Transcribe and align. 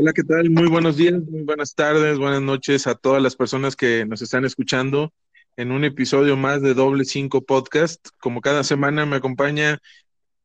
Hola, 0.00 0.12
¿qué 0.12 0.22
tal? 0.22 0.48
Muy 0.48 0.68
buenos 0.68 0.96
días, 0.96 1.14
muy 1.28 1.42
buenas 1.42 1.74
tardes, 1.74 2.20
buenas 2.20 2.40
noches 2.40 2.86
a 2.86 2.94
todas 2.94 3.20
las 3.20 3.34
personas 3.34 3.74
que 3.74 4.06
nos 4.06 4.22
están 4.22 4.44
escuchando 4.44 5.12
en 5.56 5.72
un 5.72 5.84
episodio 5.84 6.36
más 6.36 6.62
de 6.62 6.72
Doble 6.72 7.04
Cinco 7.04 7.40
Podcast. 7.40 8.10
Como 8.20 8.40
cada 8.40 8.62
semana 8.62 9.06
me 9.06 9.16
acompaña 9.16 9.80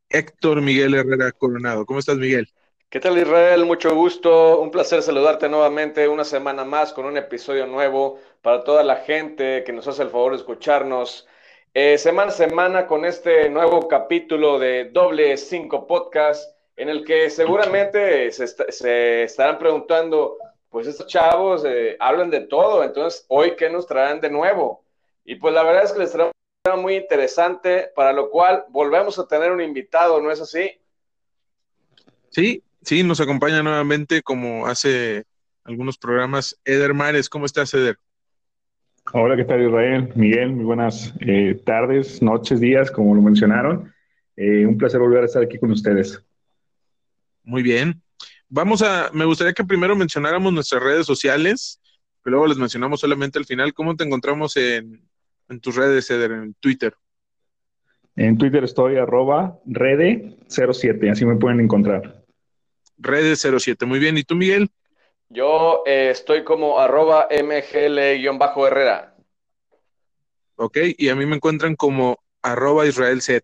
Héctor 0.10 0.62
Miguel 0.62 0.96
Herrera 0.96 1.32
Coronado. 1.34 1.86
¿Cómo 1.86 2.00
estás, 2.00 2.18
Miguel? 2.18 2.48
¿Qué 2.90 3.00
tal, 3.00 3.16
Israel? 3.16 3.64
Mucho 3.66 3.94
gusto. 3.94 4.60
Un 4.60 4.72
placer 4.72 5.04
saludarte 5.04 5.48
nuevamente 5.48 6.08
una 6.08 6.24
semana 6.24 6.66
más 6.66 6.92
con 6.92 7.06
un 7.06 7.18
episodio 7.18 7.68
nuevo 7.68 8.20
para 8.42 8.64
toda 8.64 8.84
la 8.84 8.96
gente 8.96 9.64
que 9.64 9.72
nos 9.72 9.88
hace 9.88 10.02
el 10.02 10.10
favor 10.10 10.32
de 10.32 10.40
escucharnos 10.40 11.28
eh, 11.76 12.00
semana 12.00 12.32
a 12.32 12.36
semana 12.36 12.88
con 12.88 13.06
este 13.06 13.52
nuevo 13.52 13.88
capítulo 13.88 14.58
de 14.58 14.86
Doble 14.86 15.38
Cinco 15.38 15.86
Podcast 15.86 16.44
en 16.76 16.90
el 16.90 17.06
que 17.06 17.30
seguramente 17.30 18.32
se, 18.32 19.24
estarán 19.24 19.60
preguntando, 19.60 20.38
pues 20.70 20.88
estos 20.88 21.08
chavos 21.08 21.64
eh, 21.66 21.96
hablan 22.00 22.30
de 22.30 22.42
todo, 22.42 22.84
entonces 22.84 23.26
hoy 23.28 23.56
qué 23.58 23.70
nos 23.70 23.88
traerán 23.88 24.22
de 24.22 24.30
nuevo. 24.30 24.84
Y 25.24 25.36
pues 25.36 25.54
la 25.54 25.64
verdad 25.64 25.84
es 25.84 25.92
que 25.92 26.00
les 26.00 26.12
traemos 26.12 26.32
un 26.34 26.72
tema 26.72 26.82
muy 26.82 26.96
interesante, 26.96 27.92
para 27.96 28.12
lo 28.12 28.30
cual 28.30 28.66
volvemos 28.70 29.18
a 29.20 29.28
tener 29.28 29.52
un 29.52 29.62
invitado, 29.62 30.20
¿no 30.20 30.32
es 30.32 30.42
así? 30.42 30.72
Sí, 32.30 32.64
sí, 32.82 33.04
nos 33.04 33.22
acompaña 33.22 33.62
nuevamente 33.62 34.24
como 34.24 34.66
hace 34.66 35.24
algunos 35.64 35.98
programas 35.98 36.60
Eder 36.66 36.94
Mares. 36.94 37.30
¿Cómo 37.30 37.46
estás, 37.46 37.74
Eder? 37.74 37.98
Hola, 39.12 39.36
¿qué 39.36 39.44
tal 39.44 39.62
Israel? 39.62 40.12
Miguel, 40.16 40.54
muy 40.54 40.66
buenas 40.66 41.14
eh, 41.20 41.60
tardes, 41.66 42.22
noches, 42.22 42.60
días, 42.60 42.90
como 42.90 43.14
lo 43.14 43.22
mencionaron. 43.22 43.94
Eh, 44.36 44.66
un 44.66 44.78
placer 44.78 45.00
volver 45.00 45.24
a 45.24 45.26
estar 45.26 45.44
aquí 45.44 45.60
con 45.60 45.72
ustedes. 45.72 46.24
Muy 47.44 47.62
bien. 47.62 48.02
Vamos 48.50 48.82
a, 48.82 49.10
me 49.14 49.26
gustaría 49.26 49.54
que 49.54 49.64
primero 49.64 49.96
mencionáramos 49.96 50.54
nuestras 50.54 50.82
redes 50.82 51.06
sociales, 51.06 51.82
que 52.24 52.30
luego 52.30 52.48
les 52.48 52.58
mencionamos 52.58 53.00
solamente 53.00 53.40
al 53.40 53.46
final. 53.46 53.74
¿Cómo 53.74 53.96
te 53.96 54.04
encontramos 54.04 54.56
en, 54.58 55.02
tus 55.62 55.76
redes, 55.76 56.10
Eder, 56.10 56.32
en 56.32 56.54
Twitter? 56.56 56.94
En 58.16 58.38
Twitter 58.38 58.64
estoy 58.64 58.98
arroba 58.98 59.60
rede07, 59.66 61.12
así 61.12 61.26
me 61.26 61.36
pueden 61.36 61.60
encontrar. 61.60 62.24
Rede07, 63.00 63.86
muy 63.86 64.00
bien. 64.00 64.18
¿Y 64.18 64.24
tú, 64.24 64.36
Miguel? 64.36 64.70
Yo 65.30 65.82
eh, 65.88 66.10
estoy 66.12 66.44
como 66.44 66.80
arroba 66.80 67.28
mgl-herrera. 67.32 69.16
Ok, 70.56 70.78
y 70.96 71.10
a 71.10 71.16
mí 71.16 71.26
me 71.26 71.38
encuentran 71.38 71.76
como 71.76 72.20
arroba 72.44 72.86
israelset. 72.86 73.44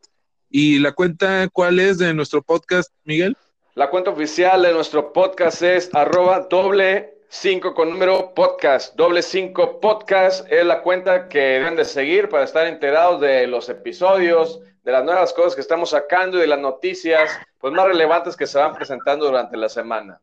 ¿Y 0.50 0.80
la 0.80 0.92
cuenta 0.92 1.48
cuál 1.52 1.80
es 1.80 1.98
de 1.98 2.14
nuestro 2.14 2.44
podcast, 2.44 2.94
Miguel? 3.04 3.36
La 3.80 3.90
cuenta 3.90 4.12
oficial 4.12 4.62
de 4.62 4.74
nuestro 4.74 5.14
podcast 5.14 5.62
es 5.62 5.90
arroba 5.96 6.48
doble 6.50 7.14
cinco 7.30 7.74
con 7.74 7.90
número 7.90 8.34
podcast. 8.34 8.94
Doble 8.98 9.22
cinco 9.22 9.80
podcast 9.80 10.46
es 10.52 10.66
la 10.66 10.82
cuenta 10.82 11.30
que 11.30 11.40
deben 11.40 11.78
de 11.78 11.86
seguir 11.86 12.28
para 12.28 12.44
estar 12.44 12.68
enterados 12.68 13.22
de 13.22 13.48
los 13.48 13.70
episodios, 13.70 14.60
de 14.84 14.92
las 14.92 15.06
nuevas 15.06 15.32
cosas 15.32 15.56
que 15.56 15.62
estamos 15.62 15.92
sacando 15.92 16.36
y 16.38 16.42
de 16.42 16.48
las 16.48 16.60
noticias 16.60 17.32
pues, 17.58 17.72
más 17.72 17.88
relevantes 17.88 18.36
que 18.36 18.48
se 18.48 18.58
van 18.58 18.74
presentando 18.74 19.28
durante 19.28 19.56
la 19.56 19.70
semana. 19.70 20.20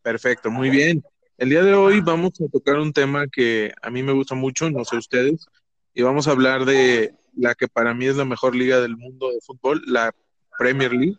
Perfecto, 0.00 0.48
muy 0.48 0.70
bien. 0.70 1.02
El 1.36 1.48
día 1.48 1.64
de 1.64 1.74
hoy 1.74 2.00
vamos 2.02 2.34
a 2.40 2.48
tocar 2.52 2.76
un 2.76 2.92
tema 2.92 3.26
que 3.26 3.74
a 3.82 3.90
mí 3.90 4.04
me 4.04 4.12
gusta 4.12 4.36
mucho, 4.36 4.70
no 4.70 4.84
sé 4.84 4.96
ustedes, 4.96 5.48
y 5.92 6.02
vamos 6.02 6.28
a 6.28 6.30
hablar 6.30 6.66
de 6.66 7.14
la 7.36 7.56
que 7.56 7.66
para 7.66 7.94
mí 7.94 8.06
es 8.06 8.14
la 8.14 8.24
mejor 8.24 8.54
liga 8.54 8.78
del 8.78 8.96
mundo 8.96 9.32
de 9.32 9.40
fútbol, 9.40 9.82
la 9.88 10.14
Premier 10.56 10.92
League. 10.92 11.16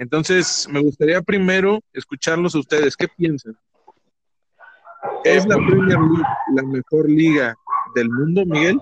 Entonces, 0.00 0.66
me 0.70 0.80
gustaría 0.80 1.20
primero 1.20 1.78
escucharlos 1.92 2.54
a 2.54 2.60
ustedes. 2.60 2.96
¿Qué 2.96 3.06
piensan? 3.06 3.54
¿Es 5.24 5.46
la 5.46 5.56
Premier 5.56 5.98
League 5.98 6.22
la 6.54 6.62
mejor 6.62 7.06
liga 7.06 7.54
del 7.94 8.08
mundo, 8.08 8.46
Miguel? 8.46 8.80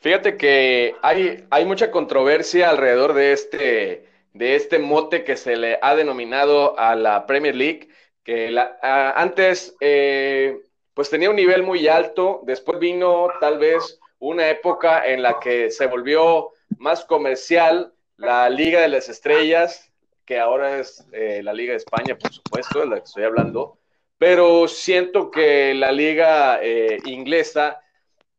Fíjate 0.00 0.36
que 0.36 0.94
hay, 1.02 1.44
hay 1.50 1.64
mucha 1.64 1.90
controversia 1.90 2.70
alrededor 2.70 3.14
de 3.14 3.32
este, 3.32 4.08
de 4.32 4.54
este 4.54 4.78
mote 4.78 5.24
que 5.24 5.36
se 5.36 5.56
le 5.56 5.80
ha 5.82 5.96
denominado 5.96 6.78
a 6.78 6.94
la 6.94 7.26
Premier 7.26 7.56
League, 7.56 7.88
que 8.22 8.52
la, 8.52 8.78
antes 9.16 9.74
eh, 9.80 10.60
pues 10.94 11.10
tenía 11.10 11.30
un 11.30 11.36
nivel 11.36 11.64
muy 11.64 11.88
alto, 11.88 12.42
después 12.44 12.78
vino 12.78 13.26
tal 13.40 13.58
vez 13.58 13.98
una 14.20 14.48
época 14.48 15.04
en 15.04 15.20
la 15.20 15.40
que 15.40 15.72
se 15.72 15.88
volvió 15.88 16.50
más 16.78 17.04
comercial 17.04 17.92
la 18.16 18.48
Liga 18.48 18.80
de 18.80 18.88
las 18.88 19.08
Estrellas, 19.08 19.87
que 20.28 20.38
ahora 20.38 20.78
es 20.78 21.06
eh, 21.12 21.40
la 21.42 21.54
Liga 21.54 21.70
de 21.70 21.78
España, 21.78 22.18
por 22.18 22.30
supuesto, 22.30 22.80
de 22.80 22.86
la 22.86 22.96
que 22.96 23.04
estoy 23.04 23.24
hablando, 23.24 23.78
pero 24.18 24.68
siento 24.68 25.30
que 25.30 25.72
la 25.72 25.90
liga 25.90 26.60
eh, 26.62 26.98
inglesa 27.06 27.80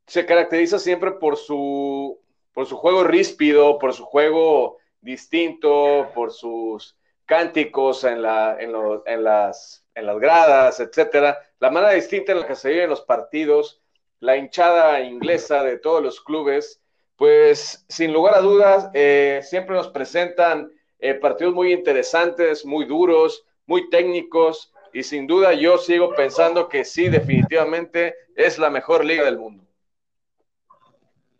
se 0.05 0.23
caracteriza 0.23 0.77
siempre 0.77 1.13
por 1.13 1.35
su, 1.35 2.21
por 2.53 2.67
su 2.67 2.77
juego 2.77 3.03
ríspido, 3.03 3.79
por 3.79 3.95
su 3.95 4.05
juego 4.05 4.77
distinto, 5.01 6.11
por 6.13 6.31
sus 6.31 6.95
cánticos 7.25 8.03
en, 8.03 8.21
la, 8.21 8.57
en, 8.59 8.71
en, 9.07 9.23
las, 9.23 9.83
en 9.95 10.05
las 10.05 10.19
gradas, 10.19 10.79
etcétera, 10.79 11.39
la 11.59 11.71
manera 11.71 11.93
distinta 11.93 12.33
en 12.33 12.41
la 12.41 12.47
que 12.47 12.55
se 12.55 12.69
viven 12.69 12.91
los 12.91 13.01
partidos, 13.01 13.81
la 14.19 14.37
hinchada 14.37 14.99
inglesa 15.01 15.63
de 15.63 15.79
todos 15.79 16.03
los 16.03 16.21
clubes, 16.21 16.83
pues 17.15 17.83
sin 17.89 18.13
lugar 18.13 18.35
a 18.35 18.41
dudas, 18.41 18.91
eh, 18.93 19.39
siempre 19.41 19.75
nos 19.75 19.87
presentan 19.87 20.71
eh, 20.99 21.13
partidos 21.13 21.53
muy 21.53 21.73
interesantes, 21.73 22.65
muy 22.65 22.85
duros, 22.85 23.45
muy 23.65 23.89
técnicos, 23.89 24.73
y 24.93 25.03
sin 25.03 25.27
duda 25.27 25.53
yo 25.53 25.77
sigo 25.77 26.13
pensando 26.15 26.67
que 26.67 26.83
sí, 26.83 27.09
definitivamente 27.09 28.15
es 28.35 28.57
la 28.57 28.69
mejor 28.69 29.05
liga 29.05 29.25
del 29.25 29.37
mundo. 29.37 29.63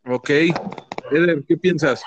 Ok. 0.05 0.29
Eder, 1.11 1.43
¿qué 1.47 1.57
piensas? 1.57 2.03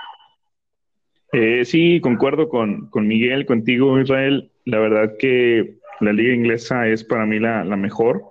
Eh, 1.33 1.65
sí, 1.65 2.01
concuerdo 2.01 2.49
con, 2.49 2.89
Miguel, 2.95 3.47
contigo, 3.47 4.01
Israel. 4.01 4.51
La 4.65 4.79
verdad 4.79 5.15
que 5.19 5.79
la 6.01 6.13
liga 6.13 6.35
inglesa 6.35 6.89
es 6.89 7.05
para 7.05 7.27
mí 7.27 7.39
la, 7.39 7.65
mejor. 7.77 8.23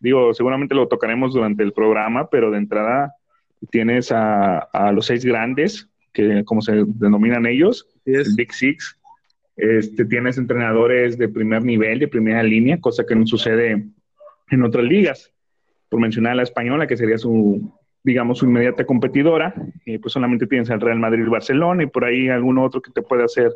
Digo, 0.00 0.34
seguramente 0.34 0.74
lo 0.74 0.88
tocaremos 0.88 1.32
durante 1.32 1.62
el 1.62 1.72
programa, 1.72 2.28
pero 2.28 2.50
de 2.50 2.58
entrada 2.58 3.14
tienes 3.70 4.12
a, 4.12 4.58
a 4.58 4.92
los 4.92 5.06
seis 5.06 5.24
grandes, 5.24 5.88
que 6.12 6.44
como 6.44 6.62
se 6.62 6.84
denominan 6.86 7.46
ellos, 7.46 7.95
Big 8.06 8.52
Six. 8.52 8.98
Este, 9.56 10.04
tienes 10.04 10.36
entrenadores 10.36 11.16
de 11.16 11.28
primer 11.28 11.64
nivel, 11.64 11.98
de 11.98 12.08
primera 12.08 12.42
línea, 12.42 12.78
cosa 12.80 13.06
que 13.06 13.16
no 13.16 13.26
sucede 13.26 13.86
en 14.50 14.62
otras 14.62 14.84
ligas. 14.84 15.32
Por 15.88 16.00
mencionar 16.00 16.36
la 16.36 16.42
española, 16.42 16.86
que 16.86 16.96
sería 16.96 17.16
su, 17.16 17.72
digamos, 18.02 18.38
su 18.38 18.46
inmediata 18.46 18.84
competidora, 18.84 19.54
eh, 19.86 19.98
pues 19.98 20.12
solamente 20.12 20.46
tienes 20.46 20.70
al 20.70 20.80
Real 20.80 20.98
Madrid 20.98 21.26
Barcelona 21.26 21.82
y 21.82 21.86
por 21.86 22.04
ahí 22.04 22.28
algún 22.28 22.58
otro 22.58 22.82
que 22.82 22.92
te 22.92 23.02
puede 23.02 23.24
hacer 23.24 23.52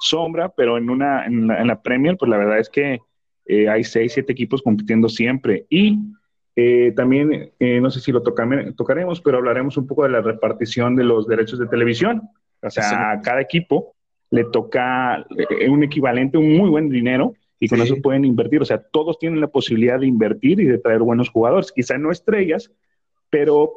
sombra, 0.00 0.48
pero 0.48 0.78
en, 0.78 0.90
una, 0.90 1.26
en, 1.26 1.46
la, 1.46 1.82
Premier, 1.82 2.16
pues 2.16 2.30
la 2.30 2.36
verdad 2.36 2.58
es 2.58 2.68
que 2.68 3.00
eh, 3.46 3.68
hay 3.68 3.84
seis, 3.84 4.12
siete 4.12 4.32
equipos 4.32 4.62
compitiendo 4.62 5.08
siempre. 5.08 5.66
Y 5.70 5.98
eh, 6.54 6.92
también, 6.94 7.50
no 7.58 7.90
sé 7.90 8.00
si 8.00 8.12
lo 8.12 8.22
tocaremos, 8.22 9.20
pero 9.20 9.38
hablaremos 9.38 9.76
un 9.76 9.86
poco 9.86 10.04
de 10.04 10.10
la 10.10 10.20
repartición 10.20 10.96
de 10.96 11.04
los 11.04 11.26
derechos 11.26 11.58
de 11.58 11.66
televisión. 11.66 12.22
O 12.62 12.70
sea, 12.70 13.12
a 13.12 13.20
cada 13.22 13.40
equipo 13.40 13.94
le 14.30 14.44
toca 14.44 15.26
eh, 15.36 15.68
un 15.68 15.82
equivalente, 15.82 16.38
un 16.38 16.56
muy 16.56 16.70
buen 16.70 16.88
dinero, 16.88 17.34
y 17.58 17.68
con 17.68 17.80
eso 17.80 18.00
pueden 18.00 18.24
invertir. 18.24 18.62
O 18.62 18.64
sea, 18.64 18.78
todos 18.78 19.18
tienen 19.18 19.40
la 19.40 19.48
posibilidad 19.48 20.00
de 20.00 20.06
invertir 20.06 20.60
y 20.60 20.64
de 20.64 20.78
traer 20.78 21.00
buenos 21.00 21.28
jugadores. 21.28 21.72
Quizá 21.72 21.98
no 21.98 22.10
estrellas, 22.10 22.72
pero 23.28 23.70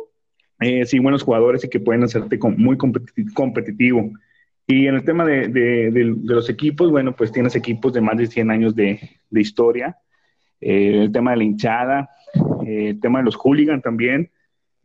eh, 0.62 0.86
sí 0.86 1.00
buenos 1.00 1.24
jugadores 1.24 1.66
y 1.66 1.70
que 1.70 1.82
pueden 1.82 2.04
hacerte 2.04 2.40
muy 2.58 2.78
competitivo. 2.78 4.10
Y 4.66 4.88
en 4.88 4.96
el 4.96 5.04
tema 5.04 5.26
de, 5.26 6.16
los 6.24 6.50
equipos, 6.50 6.92
bueno, 6.92 7.14
pues 7.14 7.34
tienes 7.34 7.56
equipos 7.56 7.92
de 7.92 8.00
más 8.00 8.18
de 8.18 8.28
100 8.28 8.52
años 8.52 8.74
de, 8.74 9.00
historia. 9.32 9.98
Eh, 10.62 11.04
el 11.04 11.12
tema 11.12 11.32
de 11.32 11.38
la 11.38 11.44
hinchada, 11.44 12.10
el 12.66 13.02
tema 13.02 13.20
de 13.20 13.26
los 13.26 13.36
hooligans 13.36 13.84
también. 13.84 14.32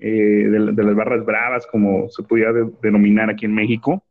Eh, 0.00 0.48
de, 0.48 0.84
las 0.84 0.94
barras 0.94 1.24
bravas, 1.24 1.66
como 1.66 2.08
se 2.08 2.22
podía 2.22 2.48
denominar 2.82 3.30
aquí 3.30 3.46
en 3.46 3.54
México, 3.54 4.04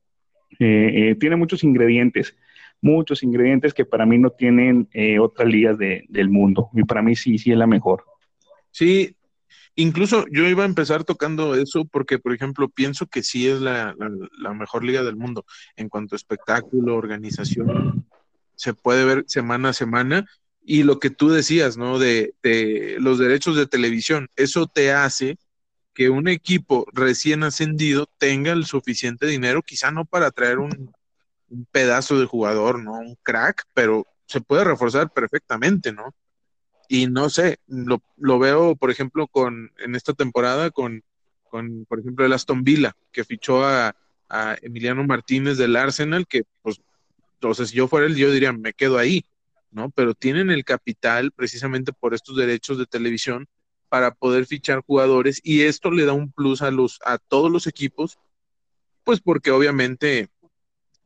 eh, 0.59 1.11
eh, 1.11 1.15
tiene 1.15 1.37
muchos 1.37 1.63
ingredientes, 1.63 2.35
muchos 2.81 3.23
ingredientes 3.23 3.73
que 3.73 3.85
para 3.85 4.05
mí 4.05 4.17
no 4.17 4.31
tienen 4.31 4.89
otras 5.19 5.47
ligas 5.47 5.77
del 5.77 6.29
mundo. 6.29 6.69
Y 6.73 6.83
para 6.83 7.01
mí 7.01 7.15
sí, 7.15 7.37
sí 7.37 7.51
es 7.51 7.57
la 7.57 7.67
mejor. 7.67 8.03
Sí, 8.69 9.15
incluso 9.75 10.25
yo 10.29 10.47
iba 10.47 10.63
a 10.63 10.67
empezar 10.67 11.03
tocando 11.03 11.55
eso 11.55 11.85
porque, 11.85 12.19
por 12.19 12.33
ejemplo, 12.33 12.69
pienso 12.69 13.07
que 13.07 13.23
sí 13.23 13.47
es 13.47 13.61
la, 13.61 13.95
mejor 14.53 14.83
liga 14.83 15.03
del 15.03 15.15
mundo 15.15 15.45
en 15.77 15.89
cuanto 15.89 16.15
a 16.15 16.17
espectáculo, 16.17 16.95
organización, 16.95 18.05
se 18.55 18.73
puede 18.73 19.05
ver 19.05 19.23
semana 19.27 19.69
a 19.69 19.73
semana. 19.73 20.25
Y 20.69 20.83
lo 20.83 20.99
que 20.99 21.09
tú 21.09 21.29
decías, 21.29 21.77
¿no? 21.77 21.97
De, 21.97 22.33
de 22.43 22.97
los 22.99 23.19
derechos 23.19 23.55
de 23.55 23.67
televisión, 23.67 24.27
eso 24.35 24.67
te 24.67 24.91
hace 24.91 25.37
que 25.97 26.11
un 26.11 26.27
equipo 26.27 26.85
recién 26.93 27.41
ascendido 27.41 28.07
tenga 28.19 28.51
el 28.51 28.65
suficiente 28.65 29.25
dinero, 29.25 29.63
quizá 29.63 29.89
no 29.89 30.05
para 30.05 30.29
traer 30.29 30.59
un, 30.59 30.93
pedazo 31.71 32.19
de 32.19 32.27
jugador, 32.27 32.77
no 32.83 32.99
un 32.99 33.15
crack, 33.23 33.63
pero 33.73 34.05
se 34.27 34.39
puede 34.39 34.63
reforzar 34.63 35.11
perfectamente, 35.11 35.91
¿no? 35.91 36.13
Y 36.87 37.07
no 37.07 37.31
sé, 37.31 37.57
lo, 37.65 38.03
lo 38.15 38.37
veo, 38.37 38.75
por 38.75 38.91
ejemplo, 38.91 39.25
con 39.25 39.71
en 39.79 39.95
esta 39.95 40.13
temporada 40.13 40.69
con, 40.69 41.01
con, 41.49 41.85
por 41.85 41.99
ejemplo, 41.99 42.27
el 42.27 42.33
Aston 42.33 42.63
Villa, 42.63 42.95
que 43.11 43.23
fichó 43.23 43.65
a, 43.65 43.95
a 44.29 44.55
Emiliano 44.61 45.03
Martínez 45.03 45.57
del 45.57 45.75
Arsenal, 45.75 46.27
que 46.27 46.43
pues, 46.61 46.79
entonces 47.33 47.69
si 47.69 47.77
yo 47.77 47.87
fuera 47.87 48.05
él, 48.05 48.15
yo 48.15 48.29
diría, 48.29 48.53
me 48.53 48.73
quedo 48.73 48.99
ahí, 48.99 49.25
¿no? 49.71 49.89
Pero 49.89 50.13
tienen 50.13 50.51
el 50.51 50.63
capital 50.63 51.31
precisamente 51.31 51.91
por 51.91 52.13
estos 52.13 52.37
derechos 52.37 52.77
de 52.77 52.85
televisión 52.85 53.47
para 53.89 54.11
poder 54.11 54.45
fichar 54.45 54.81
jugadores 54.85 55.39
y 55.43 55.63
esto 55.63 55.91
le 55.91 56.05
da 56.05 56.13
un 56.13 56.31
plus 56.31 56.61
a 56.61 56.71
los 56.71 56.99
a 57.05 57.17
todos 57.17 57.51
los 57.51 57.67
equipos, 57.67 58.19
pues 59.03 59.21
porque 59.21 59.51
obviamente 59.51 60.29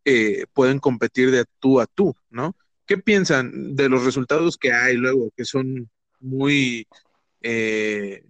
eh, 0.03 0.45
pueden 0.53 0.79
competir 0.79 1.29
de 1.29 1.45
tú 1.59 1.79
a 1.79 1.85
tú, 1.85 2.15
¿no? 2.31 2.55
¿Qué 2.87 2.97
piensan 2.97 3.75
de 3.75 3.87
los 3.87 4.03
resultados 4.03 4.57
que 4.57 4.73
hay 4.73 4.95
luego, 4.95 5.29
que 5.37 5.45
son 5.45 5.89
muy, 6.19 6.87
eh, 7.41 8.23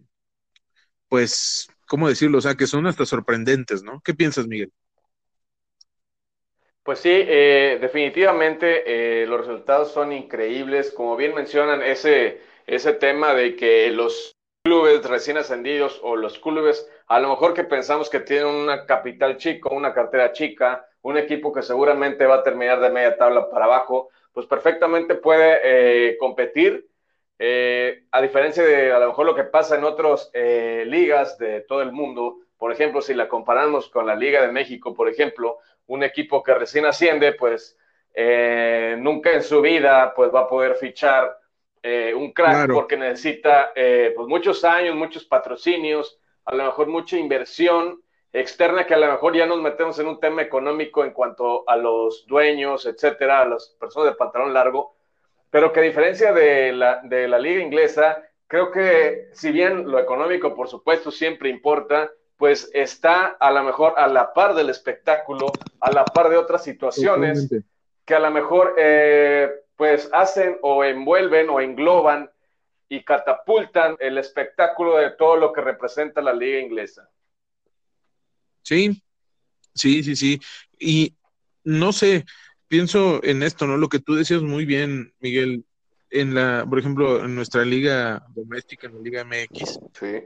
pues, 1.07 1.69
¿cómo 1.87 2.09
decirlo? 2.09 2.39
O 2.39 2.41
sea, 2.41 2.55
que 2.55 2.67
son 2.67 2.87
hasta 2.87 3.05
sorprendentes, 3.05 3.83
¿no? 3.83 4.01
¿Qué 4.03 4.13
piensas, 4.13 4.47
Miguel? 4.47 4.71
Pues 6.83 6.99
sí, 6.99 7.09
eh, 7.13 7.77
definitivamente 7.79 9.25
los 9.27 9.39
resultados 9.47 9.93
son 9.93 10.11
increíbles. 10.11 10.91
Como 10.91 11.15
bien 11.15 11.33
mencionan, 11.33 11.81
ese, 11.81 12.41
ese 12.67 12.91
tema 12.93 13.33
de 13.33 13.55
que 13.55 13.89
los 13.91 14.35
clubes 14.63 15.03
recién 15.05 15.37
ascendidos 15.37 15.99
o 16.03 16.15
los 16.15 16.37
clubes 16.37 16.87
a 17.07 17.19
lo 17.19 17.29
mejor 17.29 17.53
que 17.53 17.63
pensamos 17.63 18.09
que 18.09 18.19
tienen 18.19 18.47
una 18.47 18.85
capital 18.85 19.37
chico, 19.37 19.69
una 19.73 19.93
cartera 19.93 20.31
chica, 20.31 20.85
un 21.01 21.17
equipo 21.17 21.51
que 21.51 21.63
seguramente 21.63 22.25
va 22.25 22.35
a 22.35 22.43
terminar 22.43 22.79
de 22.79 22.91
media 22.91 23.17
tabla 23.17 23.49
para 23.49 23.65
abajo, 23.65 24.09
pues 24.31 24.45
perfectamente 24.45 25.15
puede 25.15 25.59
eh, 25.63 26.17
competir. 26.17 26.87
Eh, 27.39 28.03
a 28.11 28.21
diferencia 28.21 28.63
de 28.63 28.91
a 28.91 28.99
lo 28.99 29.07
mejor 29.07 29.25
lo 29.25 29.35
que 29.35 29.45
pasa 29.45 29.75
en 29.75 29.83
otras 29.83 30.29
eh, 30.33 30.83
ligas 30.87 31.39
de 31.39 31.61
todo 31.61 31.81
el 31.81 31.91
mundo, 31.91 32.37
por 32.55 32.71
ejemplo, 32.71 33.01
si 33.01 33.15
la 33.15 33.27
comparamos 33.27 33.89
con 33.89 34.05
la 34.05 34.15
Liga 34.15 34.43
de 34.43 34.51
México, 34.51 34.93
por 34.93 35.09
ejemplo, 35.09 35.57
un 35.87 36.03
equipo 36.03 36.43
que 36.43 36.53
recién 36.53 36.85
asciende, 36.85 37.33
pues 37.33 37.77
nunca 38.97 39.31
en 39.31 39.41
su 39.41 39.61
vida 39.61 40.13
pues 40.13 40.31
va 40.33 40.41
a 40.41 40.47
poder 40.47 40.75
fichar 40.75 41.40
un 41.83 42.31
crack 42.31 42.71
porque 42.71 42.95
necesita 42.97 43.71
pues 43.73 44.27
muchos 44.27 44.63
años, 44.63 44.95
muchos 44.95 45.25
patrocinios, 45.25 46.19
a 46.45 46.55
lo 46.55 46.65
mejor 46.65 46.87
mucha 46.87 47.17
inversión 47.17 48.01
externa 48.33 48.85
que 48.85 48.93
a 48.93 48.97
lo 48.97 49.07
mejor 49.07 49.35
ya 49.35 49.45
nos 49.45 49.61
metemos 49.61 49.99
en 49.99 50.07
un 50.07 50.19
tema 50.19 50.41
económico 50.41 51.03
en 51.03 51.11
cuanto 51.11 51.67
a 51.67 51.75
los 51.75 52.25
dueños, 52.27 52.85
etcétera, 52.85 53.41
a 53.41 53.45
las 53.45 53.75
personas 53.79 54.11
de 54.11 54.15
pantalón 54.15 54.53
largo, 54.53 54.95
pero 55.49 55.73
que 55.73 55.81
a 55.81 55.83
diferencia 55.83 56.31
de 56.31 56.71
la, 56.71 57.01
de 57.03 57.27
la 57.27 57.39
liga 57.39 57.61
inglesa, 57.61 58.23
creo 58.47 58.71
que 58.71 59.29
si 59.33 59.51
bien 59.51 59.89
lo 59.89 59.99
económico, 59.99 60.55
por 60.55 60.69
supuesto, 60.69 61.11
siempre 61.11 61.49
importa, 61.49 62.09
pues 62.37 62.71
está 62.73 63.37
a 63.39 63.51
lo 63.51 63.63
mejor 63.63 63.93
a 63.97 64.07
la 64.07 64.33
par 64.33 64.55
del 64.55 64.69
espectáculo, 64.69 65.51
a 65.79 65.91
la 65.91 66.05
par 66.05 66.29
de 66.29 66.37
otras 66.37 66.63
situaciones 66.63 67.49
que 68.05 68.15
a 68.15 68.19
lo 68.19 68.31
mejor 68.31 68.75
eh, 68.77 69.49
pues 69.81 70.07
hacen 70.13 70.57
o 70.61 70.83
envuelven 70.83 71.49
o 71.49 71.59
engloban 71.59 72.29
y 72.87 73.03
catapultan 73.03 73.95
el 73.99 74.19
espectáculo 74.19 74.97
de 74.97 75.09
todo 75.17 75.37
lo 75.37 75.51
que 75.51 75.61
representa 75.61 76.21
la 76.21 76.33
liga 76.33 76.59
inglesa. 76.59 77.09
Sí, 78.61 79.01
sí, 79.73 80.03
sí, 80.03 80.15
sí. 80.15 80.39
Y 80.79 81.15
no 81.63 81.93
sé, 81.93 82.25
pienso 82.67 83.23
en 83.23 83.41
esto, 83.41 83.65
¿no? 83.65 83.75
Lo 83.75 83.89
que 83.89 83.97
tú 83.97 84.13
decías 84.13 84.43
muy 84.43 84.65
bien, 84.65 85.15
Miguel, 85.19 85.65
en 86.11 86.35
la, 86.35 86.63
por 86.69 86.77
ejemplo, 86.77 87.25
en 87.25 87.33
nuestra 87.33 87.65
liga 87.65 88.23
doméstica, 88.35 88.85
en 88.85 88.93
la 88.93 89.01
Liga 89.01 89.25
MX. 89.25 89.79
Sí. 89.99 90.23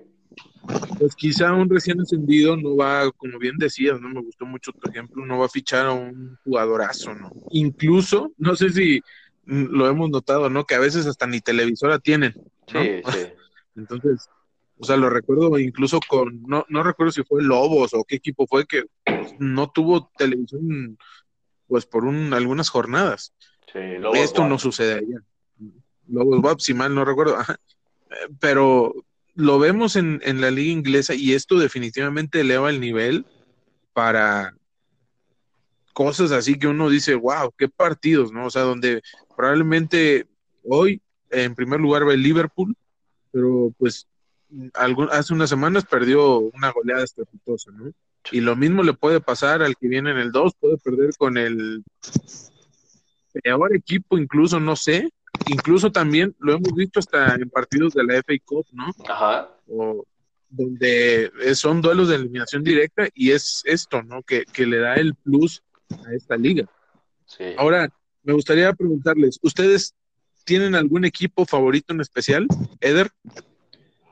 Pues 1.00 1.16
quizá 1.16 1.54
un 1.54 1.70
recién 1.70 2.02
ascendido 2.02 2.58
no 2.58 2.76
va, 2.76 3.10
como 3.14 3.40
bien 3.40 3.56
decías, 3.58 4.02
no 4.02 4.10
me 4.10 4.22
gustó 4.22 4.46
mucho 4.46 4.74
tu 4.74 4.90
ejemplo, 4.90 5.26
no 5.26 5.40
va 5.40 5.46
a 5.46 5.50
fichar 5.50 5.86
a 5.86 5.94
un 5.94 6.38
jugadorazo, 6.44 7.14
¿no? 7.14 7.32
Incluso, 7.52 8.34
no 8.38 8.54
sé 8.58 8.70
si 8.72 9.02
lo 9.46 9.88
hemos 9.88 10.10
notado, 10.10 10.50
¿no? 10.50 10.66
Que 10.66 10.76
a 10.76 10.80
veces 10.80 11.06
hasta 11.06 11.28
ni 11.28 11.42
televisora 11.42 12.00
tienen. 12.00 12.34
Sí, 12.68 13.02
sí. 13.06 13.20
Entonces, 13.76 14.30
o 14.78 14.84
sea, 14.84 14.98
lo 14.98 15.10
recuerdo 15.10 15.58
incluso 15.60 16.00
con, 16.08 16.44
no, 16.44 16.66
no 16.70 16.84
recuerdo 16.84 17.12
si 17.12 17.24
fue 17.24 17.44
Lobos 17.44 17.94
o 17.94 18.04
qué 18.04 18.16
equipo 18.16 18.48
fue 18.48 18.66
que 18.66 18.86
no 19.40 19.70
tuvo 19.70 20.10
televisión 20.18 20.98
pues 21.68 21.86
por 21.86 22.06
un, 22.06 22.34
algunas 22.34 22.70
jornadas. 22.70 23.34
Sí, 23.72 23.80
Esto 24.16 24.48
no 24.48 24.60
sucedería. 24.60 25.22
Lobos 26.08 26.42
Bob, 26.42 26.62
si 26.62 26.74
mal 26.74 26.94
no 26.94 27.04
recuerdo. 27.04 27.38
Pero 28.40 28.94
lo 29.34 29.60
vemos 29.60 29.96
en, 29.96 30.22
en 30.24 30.40
la 30.42 30.52
liga 30.52 30.72
inglesa 30.72 31.14
y 31.14 31.34
esto 31.34 31.58
definitivamente 31.58 32.42
eleva 32.42 32.70
el 32.70 32.80
nivel 32.80 33.26
para 33.94 34.56
cosas 35.94 36.32
así 36.32 36.60
que 36.60 36.68
uno 36.68 36.90
dice, 36.90 37.16
wow, 37.16 37.54
qué 37.58 37.70
partidos, 37.70 38.34
¿no? 38.34 38.48
O 38.48 38.50
sea, 38.50 38.64
donde 38.64 39.02
probablemente 39.36 40.28
hoy 40.64 41.02
en 41.30 41.56
primer 41.56 41.80
lugar 41.80 42.08
va 42.08 42.14
el 42.14 42.24
Liverpool, 42.24 42.76
pero 43.32 43.74
pues 43.78 44.08
hace 45.12 45.34
unas 45.34 45.50
semanas 45.50 45.86
perdió 45.86 46.40
una 46.40 46.72
goleada 46.72 47.04
estrepitosa, 47.04 47.72
¿no? 47.72 47.92
Y 48.32 48.42
lo 48.42 48.56
mismo 48.56 48.82
le 48.84 48.94
puede 48.94 49.20
pasar 49.20 49.62
al 49.62 49.76
que 49.76 49.88
viene 49.88 50.12
en 50.12 50.18
el 50.18 50.32
2, 50.32 50.54
puede 50.60 50.78
perder 50.78 51.12
con 51.18 51.38
el 51.38 51.84
peor 53.44 53.76
equipo, 53.76 54.18
incluso, 54.18 54.60
no 54.60 54.76
sé. 54.76 55.10
Incluso 55.48 55.92
también 55.92 56.36
lo 56.40 56.54
hemos 56.54 56.74
visto 56.74 57.00
hasta 57.00 57.36
en 57.36 57.50
partidos 57.50 57.94
de 57.94 58.04
la 58.04 58.16
FA 58.16 58.34
Cup, 58.44 58.66
¿no? 58.72 58.86
Ajá. 59.08 59.50
O, 59.68 60.06
donde 60.50 61.32
son 61.54 61.82
duelos 61.82 62.08
de 62.08 62.16
eliminación 62.16 62.64
directa 62.64 63.08
y 63.14 63.32
es 63.32 63.62
esto, 63.66 64.02
¿no? 64.02 64.24
Que, 64.24 64.46
que 64.46 64.66
le 64.66 64.80
da 64.80 64.96
el 64.96 65.14
plus 65.16 65.62
a 65.92 66.14
esta 66.14 66.38
liga. 66.38 66.66
Sí. 67.26 67.44
Ahora, 67.58 67.90
me 68.26 68.34
gustaría 68.34 68.74
preguntarles, 68.74 69.40
¿ustedes 69.42 69.96
tienen 70.46 70.76
algún 70.76 71.06
equipo 71.06 71.46
favorito 71.46 71.94
en 71.94 72.02
especial, 72.02 72.48
Eder? 72.82 73.08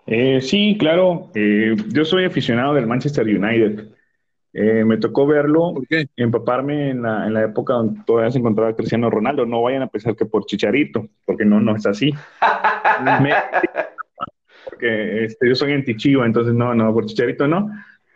Eh, 0.05 0.41
sí, 0.41 0.77
claro. 0.79 1.31
Eh, 1.33 1.75
yo 1.89 2.05
soy 2.05 2.25
aficionado 2.25 2.73
del 2.73 2.87
Manchester 2.87 3.25
United. 3.25 3.87
Eh, 4.55 4.83
me 4.85 4.97
tocó 4.97 5.25
verlo, 5.25 5.73
empaparme 6.15 6.91
en 6.91 7.01
la, 7.01 7.25
en 7.25 7.33
la, 7.33 7.43
época 7.43 7.73
donde 7.73 8.01
todavía 8.05 8.31
se 8.31 8.37
encontraba 8.37 8.75
Cristiano 8.75 9.09
Ronaldo. 9.09 9.45
No 9.45 9.63
vayan 9.63 9.81
a 9.81 9.87
pensar 9.87 10.15
que 10.15 10.25
por 10.25 10.45
Chicharito, 10.45 11.07
porque 11.25 11.45
no, 11.45 11.59
no 11.59 11.75
es 11.75 11.85
así. 11.87 12.13
porque 14.65 15.25
este, 15.25 15.49
yo 15.49 15.55
soy 15.55 15.73
anti-Chivo, 15.73 16.23
entonces 16.23 16.53
no, 16.53 16.75
no, 16.75 16.93
por 16.93 17.07
Chicharito 17.07 17.47
no. 17.47 17.71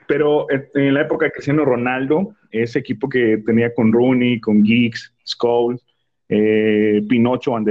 Pero 0.07 0.45
en 0.49 0.93
la 0.93 1.01
época 1.01 1.25
de 1.25 1.31
Cristiano 1.31 1.65
Ronaldo, 1.65 2.35
ese 2.51 2.79
equipo 2.79 3.09
que 3.09 3.41
tenía 3.45 3.73
con 3.73 3.91
Rooney, 3.91 4.39
con 4.39 4.63
Giggs, 4.63 5.13
Scholes, 5.25 5.83
Pinocho, 6.27 7.51
Van 7.51 7.63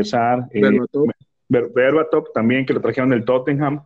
der 1.48 1.68
Berbatov 1.74 2.32
también, 2.32 2.66
que 2.66 2.72
lo 2.72 2.80
trajeron 2.80 3.10
del 3.10 3.24
Tottenham. 3.24 3.82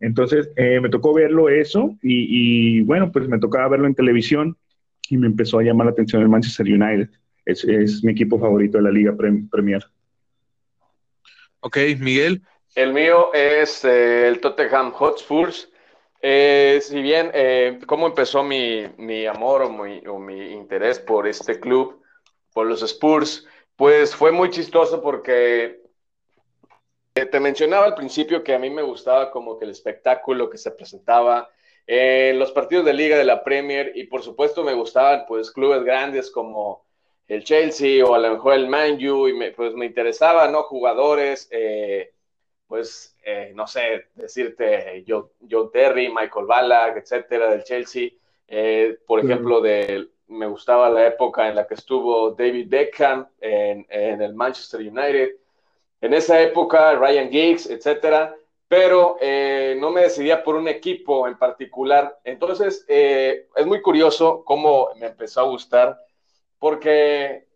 Entonces 0.00 0.50
eh, 0.56 0.80
me 0.80 0.88
tocó 0.88 1.12
verlo 1.12 1.48
eso 1.48 1.96
y, 2.02 2.80
bueno, 2.82 3.12
pues 3.12 3.28
me 3.28 3.38
tocaba 3.38 3.68
verlo 3.68 3.86
en 3.86 3.94
televisión 3.94 4.56
y 5.08 5.16
me 5.16 5.26
empezó 5.26 5.58
a 5.58 5.62
llamar 5.62 5.86
la 5.86 5.92
atención 5.92 6.22
el 6.22 6.28
Manchester 6.28 6.66
United. 6.66 7.10
Es, 7.44 8.04
mi 8.04 8.12
equipo 8.12 8.38
favorito 8.38 8.78
de 8.78 8.84
la 8.84 8.90
Liga 8.90 9.14
Premier. 9.16 9.84
Ok, 11.60 11.78
Miguel. 11.98 12.42
El 12.74 12.92
mío 12.92 13.32
es 13.34 13.84
eh, 13.84 14.28
el 14.28 14.40
Tottenham 14.40 14.92
Hotspurs. 14.92 15.68
Eh, 16.22 16.78
si 16.82 17.00
bien, 17.00 17.30
¿cómo 17.86 18.06
empezó 18.06 18.42
mi, 18.44 19.26
amor 19.26 19.62
o 19.62 19.72
mi, 19.72 20.06
o 20.06 20.18
mi 20.18 20.52
interés 20.52 20.98
por 20.98 21.26
este 21.26 21.58
club, 21.58 22.02
por 22.52 22.66
los 22.66 22.82
Spurs? 22.82 23.46
Pues 23.80 24.14
fue 24.14 24.30
muy 24.30 24.50
chistoso 24.50 25.00
porque 25.00 25.80
eh, 27.14 27.24
te 27.24 27.40
mencionaba 27.40 27.86
al 27.86 27.94
principio 27.94 28.44
que 28.44 28.52
a 28.52 28.58
mí 28.58 28.68
me 28.68 28.82
gustaba 28.82 29.30
como 29.30 29.58
que 29.58 29.64
el 29.64 29.70
espectáculo 29.70 30.50
que 30.50 30.58
se 30.58 30.70
presentaba 30.72 31.48
en 31.86 32.38
los 32.38 32.52
partidos 32.52 32.84
de 32.84 32.92
liga 32.92 33.16
de 33.16 33.24
la 33.24 33.42
Premier 33.42 33.92
y 33.94 34.04
por 34.04 34.22
supuesto 34.22 34.64
me 34.64 34.74
gustaban 34.74 35.24
pues 35.26 35.50
clubes 35.50 35.82
grandes 35.82 36.30
como 36.30 36.84
el 37.26 37.42
Chelsea 37.42 38.04
o 38.04 38.12
a 38.12 38.18
lo 38.18 38.32
mejor 38.32 38.52
el 38.52 38.68
Man 38.68 39.02
U 39.02 39.28
y 39.28 39.32
me, 39.32 39.52
pues 39.52 39.72
me 39.72 39.86
interesaba, 39.86 40.46
¿no? 40.48 40.64
Jugadores, 40.64 41.48
eh, 41.50 42.12
pues 42.66 43.16
eh, 43.24 43.52
no 43.54 43.66
sé, 43.66 44.08
decirte 44.14 45.06
John, 45.08 45.72
Terry, 45.72 46.10
Michael 46.10 46.44
Ballack, 46.44 46.98
etcétera, 46.98 47.50
del 47.50 47.64
Chelsea. 47.64 48.10
por 49.06 49.20
ejemplo, 49.20 49.62
de, 49.62 50.06
me 50.30 50.46
gustaba 50.46 50.88
la 50.88 51.06
época 51.06 51.48
en 51.48 51.56
la 51.56 51.66
que 51.66 51.74
estuvo 51.74 52.30
David 52.30 52.68
Beckham 52.68 53.28
en, 53.40 53.86
en 53.90 54.22
el 54.22 54.34
Manchester 54.34 54.80
United 54.80 55.30
en 56.00 56.14
esa 56.14 56.40
época, 56.40 56.94
Ryan 56.94 57.30
Giggs, 57.30 57.68
etcétera, 57.68 58.34
pero 58.68 59.16
eh, 59.20 59.76
no 59.78 59.90
me 59.90 60.02
decidía 60.02 60.42
por 60.42 60.54
un 60.56 60.68
equipo 60.68 61.26
en 61.28 61.36
particular. 61.36 62.18
Entonces, 62.24 62.84
eh, 62.88 63.48
es 63.54 63.66
muy 63.66 63.82
curioso 63.82 64.42
cómo 64.44 64.90
me 64.96 65.08
empezó 65.08 65.40
a 65.40 65.44
gustar, 65.44 65.98
porque 66.58 67.46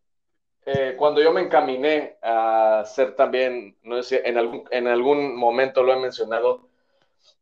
eh, 0.67 0.95
cuando 0.99 1.23
yo 1.23 1.33
me 1.33 1.43
encaminé 1.43 2.17
a 2.23 2.85
ser 2.87 3.15
también, 3.17 3.77
no 3.83 4.03
sé, 4.03 4.23
en 4.25 4.39
algún, 4.39 4.65
en 4.71 4.89
algún 4.89 5.37
momento 5.37 5.83
lo 5.83 5.93
he 5.93 6.01
mencionado, 6.01 6.69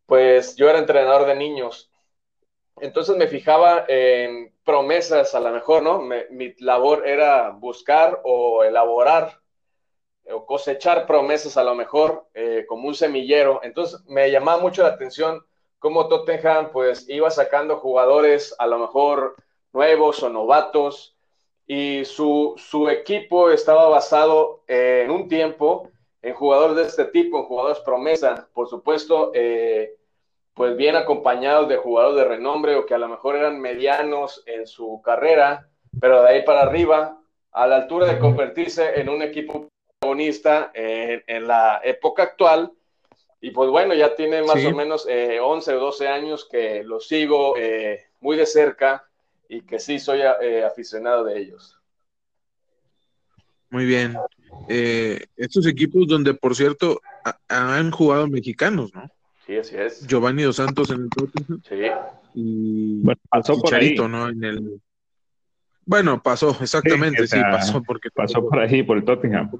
pues 0.06 0.56
yo 0.56 0.68
era 0.68 0.78
entrenador 0.78 1.26
de 1.26 1.34
niños. 1.34 1.91
Entonces 2.82 3.16
me 3.16 3.28
fijaba 3.28 3.84
en 3.86 4.52
promesas 4.64 5.36
a 5.36 5.40
lo 5.40 5.50
mejor, 5.50 5.84
¿no? 5.84 6.00
mi 6.00 6.52
labor 6.58 7.06
era 7.06 7.50
buscar 7.50 8.20
o 8.24 8.64
elaborar 8.64 9.38
o 10.28 10.44
cosechar 10.44 11.06
promesas 11.06 11.56
a 11.56 11.62
lo 11.62 11.76
mejor 11.76 12.26
eh, 12.34 12.64
como 12.66 12.88
un 12.88 12.96
semillero. 12.96 13.60
Entonces 13.62 14.00
me 14.08 14.32
llamaba 14.32 14.60
mucho 14.60 14.82
la 14.82 14.88
atención 14.88 15.46
cómo 15.78 16.08
Tottenham 16.08 16.72
pues 16.72 17.08
iba 17.08 17.30
sacando 17.30 17.76
jugadores 17.76 18.52
a 18.58 18.66
lo 18.66 18.80
mejor 18.80 19.36
nuevos 19.72 20.20
o 20.24 20.28
novatos 20.28 21.16
y 21.68 22.04
su, 22.04 22.54
su 22.56 22.88
equipo 22.88 23.52
estaba 23.52 23.88
basado 23.88 24.64
en 24.66 25.08
un 25.08 25.28
tiempo 25.28 25.88
en 26.20 26.34
jugadores 26.34 26.74
de 26.74 26.82
este 26.82 27.04
tipo, 27.04 27.38
en 27.38 27.44
jugadores 27.44 27.78
promesa, 27.78 28.48
por 28.52 28.68
supuesto, 28.68 29.30
eh, 29.34 29.94
pues 30.54 30.76
bien 30.76 30.96
acompañados 30.96 31.68
de 31.68 31.76
jugadores 31.76 32.16
de 32.16 32.36
renombre 32.36 32.76
o 32.76 32.86
que 32.86 32.94
a 32.94 32.98
lo 32.98 33.08
mejor 33.08 33.36
eran 33.36 33.60
medianos 33.60 34.42
en 34.46 34.66
su 34.66 35.00
carrera, 35.02 35.68
pero 36.00 36.22
de 36.22 36.28
ahí 36.28 36.42
para 36.42 36.62
arriba, 36.62 37.18
a 37.52 37.66
la 37.66 37.76
altura 37.76 38.06
de 38.06 38.18
convertirse 38.18 39.00
en 39.00 39.08
un 39.08 39.22
equipo 39.22 39.68
protagonista 40.00 40.70
en, 40.74 41.46
la 41.46 41.80
época 41.84 42.24
actual. 42.24 42.72
Y 43.40 43.50
pues 43.50 43.70
bueno, 43.70 43.94
ya 43.94 44.14
tiene 44.14 44.42
más 44.42 44.64
o 44.64 44.72
menos 44.72 45.06
eh, 45.08 45.38
11 45.40 45.74
o 45.74 45.80
12 45.80 46.08
años 46.08 46.48
que 46.50 46.84
lo 46.84 47.00
sigo 47.00 47.56
eh, 47.56 48.06
muy 48.20 48.36
de 48.36 48.46
cerca 48.46 49.04
y 49.48 49.62
que 49.62 49.78
sí 49.78 49.98
soy 49.98 50.20
eh, 50.20 50.64
aficionado 50.64 51.24
de 51.24 51.38
ellos. 51.38 51.76
Muy 53.72 53.86
bien. 53.86 54.16
Eh, 54.68 55.24
estos 55.36 55.66
equipos 55.66 56.06
donde, 56.06 56.34
por 56.34 56.54
cierto, 56.54 57.00
han 57.48 57.90
jugado 57.90 58.28
mexicanos, 58.28 58.94
¿no? 58.94 59.10
Sí, 59.52 59.58
así 59.58 59.76
es. 59.76 60.06
Giovanni 60.06 60.44
Dos 60.44 60.56
Santos 60.56 60.90
en 60.90 61.02
el 61.02 61.10
Tottenham. 61.10 61.60
Sí. 61.68 61.76
Y 62.34 63.00
bueno, 63.02 63.20
pasó 63.28 63.60
por 63.60 63.74
ahí. 63.74 63.94
¿no? 63.94 64.28
En 64.28 64.44
el... 64.44 64.80
Bueno, 65.84 66.22
pasó, 66.22 66.56
exactamente, 66.60 67.26
sí, 67.26 67.38
pasó 67.40 67.82
porque 67.82 68.08
pasó 68.10 68.48
por 68.48 68.60
ahí, 68.60 68.82
por 68.82 68.96
el 68.96 69.04
Tottenham. 69.04 69.50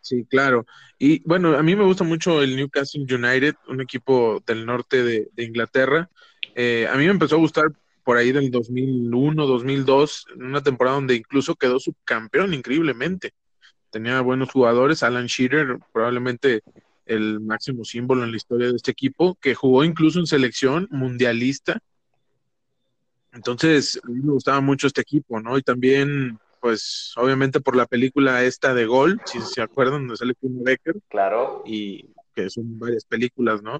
Sí, 0.00 0.26
claro. 0.28 0.66
Y 0.98 1.26
bueno, 1.26 1.56
a 1.56 1.62
mí 1.62 1.74
me 1.74 1.84
gusta 1.84 2.04
mucho 2.04 2.42
el 2.42 2.56
Newcastle 2.56 3.06
United, 3.08 3.54
un 3.68 3.80
equipo 3.80 4.42
del 4.46 4.66
norte 4.66 5.02
de, 5.02 5.28
Inglaterra. 5.38 6.10
Eh, 6.54 6.86
a 6.90 6.96
mí 6.96 7.04
me 7.04 7.12
empezó 7.12 7.36
a 7.36 7.38
gustar 7.38 7.66
por 8.04 8.18
ahí 8.18 8.32
del 8.32 8.50
2001, 8.50 9.46
2002, 9.46 10.26
en 10.34 10.44
una 10.44 10.62
temporada 10.62 10.96
donde 10.96 11.14
incluso 11.14 11.54
quedó 11.54 11.78
subcampeón 11.78 12.52
increíblemente. 12.52 13.32
Tenía 13.90 14.20
buenos 14.20 14.50
jugadores, 14.50 15.02
Alan 15.02 15.26
Shearer, 15.26 15.78
probablemente 15.92 16.62
el 17.06 17.40
máximo 17.40 17.84
símbolo 17.84 18.24
en 18.24 18.30
la 18.30 18.36
historia 18.36 18.68
de 18.68 18.76
este 18.76 18.90
equipo, 18.90 19.36
que 19.40 19.54
jugó 19.54 19.84
incluso 19.84 20.18
en 20.18 20.26
selección 20.26 20.88
mundialista. 20.90 21.80
Entonces, 23.32 24.00
a 24.02 24.08
mí 24.08 24.20
me 24.22 24.32
gustaba 24.32 24.60
mucho 24.60 24.86
este 24.86 25.02
equipo, 25.02 25.40
¿no? 25.40 25.56
Y 25.58 25.62
también 25.62 26.38
pues 26.60 27.12
obviamente 27.16 27.60
por 27.60 27.76
la 27.76 27.86
película 27.86 28.42
esta 28.42 28.74
de 28.74 28.86
Gol, 28.86 29.20
si 29.24 29.40
se 29.40 29.62
acuerdan, 29.62 30.00
donde 30.00 30.16
sale 30.16 30.34
Kim 30.34 30.64
Becker. 30.64 30.96
Claro. 31.08 31.62
Y 31.64 32.08
que 32.34 32.50
son 32.50 32.78
varias 32.78 33.04
películas, 33.04 33.62
¿no? 33.62 33.78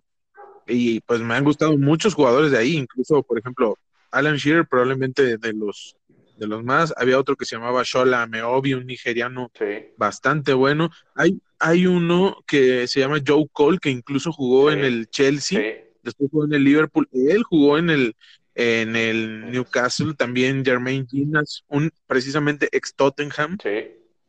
Y 0.68 1.00
pues 1.00 1.20
me 1.20 1.34
han 1.34 1.42
gustado 1.42 1.76
muchos 1.78 2.14
jugadores 2.14 2.52
de 2.52 2.58
ahí, 2.58 2.76
incluso, 2.76 3.22
por 3.22 3.38
ejemplo, 3.38 3.76
Alan 4.12 4.36
Shearer, 4.36 4.66
probablemente 4.66 5.36
de 5.36 5.52
los 5.52 5.96
de 6.36 6.46
los 6.46 6.62
más. 6.62 6.94
Había 6.96 7.18
otro 7.18 7.34
que 7.34 7.44
se 7.44 7.56
llamaba 7.56 7.82
Shola 7.84 8.26
Meobi, 8.26 8.74
un 8.74 8.86
nigeriano 8.86 9.50
bastante 9.96 10.52
bueno. 10.52 10.90
Hay, 11.14 11.40
hay 11.58 11.86
uno 11.86 12.42
que 12.46 12.86
se 12.86 13.00
llama 13.00 13.20
Joe 13.26 13.46
Cole, 13.52 13.78
que 13.80 13.90
incluso 13.90 14.32
jugó 14.32 14.70
en 14.70 14.80
el 14.80 15.08
Chelsea, 15.08 15.84
después 16.02 16.30
jugó 16.30 16.44
en 16.44 16.54
el 16.54 16.64
Liverpool. 16.64 17.08
Él 17.12 17.42
jugó 17.42 17.78
en 17.78 17.90
el, 17.90 18.16
en 18.54 18.96
el 18.96 19.50
Newcastle, 19.50 20.14
también 20.14 20.64
Jermaine 20.64 21.06
Ginas, 21.08 21.64
un 21.68 21.90
precisamente 22.06 22.68
ex 22.72 22.94
Tottenham, 22.94 23.58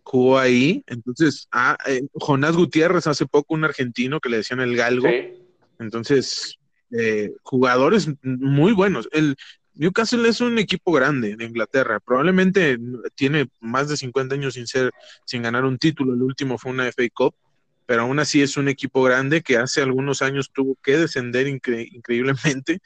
jugó 0.03 0.39
ahí. 0.39 0.83
Entonces, 0.87 1.47
ah, 1.51 1.77
eh, 1.87 2.01
Jonás 2.13 2.55
Gutiérrez 2.55 3.07
hace 3.07 3.25
poco, 3.25 3.53
un 3.53 3.65
argentino 3.65 4.19
que 4.19 4.29
le 4.29 4.37
decían 4.37 4.59
el 4.59 4.75
galgo. 4.75 5.09
Entonces, 5.79 6.57
eh, 6.97 7.31
jugadores 7.43 8.09
muy 8.23 8.71
buenos. 8.71 9.09
El 9.11 9.35
Newcastle 9.77 10.27
es 10.27 10.41
un 10.41 10.57
equipo 10.57 10.91
grande 10.91 11.35
de 11.35 11.45
Inglaterra. 11.45 11.99
Probablemente 11.99 12.77
tiene 13.15 13.49
más 13.59 13.89
de 13.89 13.97
50 13.97 14.35
años 14.35 14.55
sin 14.55 14.67
ser, 14.67 14.91
sin 15.25 15.41
ganar 15.41 15.65
un 15.65 15.77
título. 15.77 16.13
El 16.13 16.21
último 16.21 16.57
fue 16.57 16.71
una 16.71 16.87
FA 16.87 17.03
Cup, 17.13 17.35
pero 17.85 18.01
aún 18.01 18.19
así 18.19 18.41
es 18.41 18.57
un 18.57 18.67
equipo 18.67 19.03
grande 19.03 19.41
que 19.41 19.57
hace 19.57 19.81
algunos 19.81 20.21
años 20.21 20.51
tuvo 20.51 20.75
que 20.83 20.97
descender 20.97 21.47
increíblemente 21.47 22.79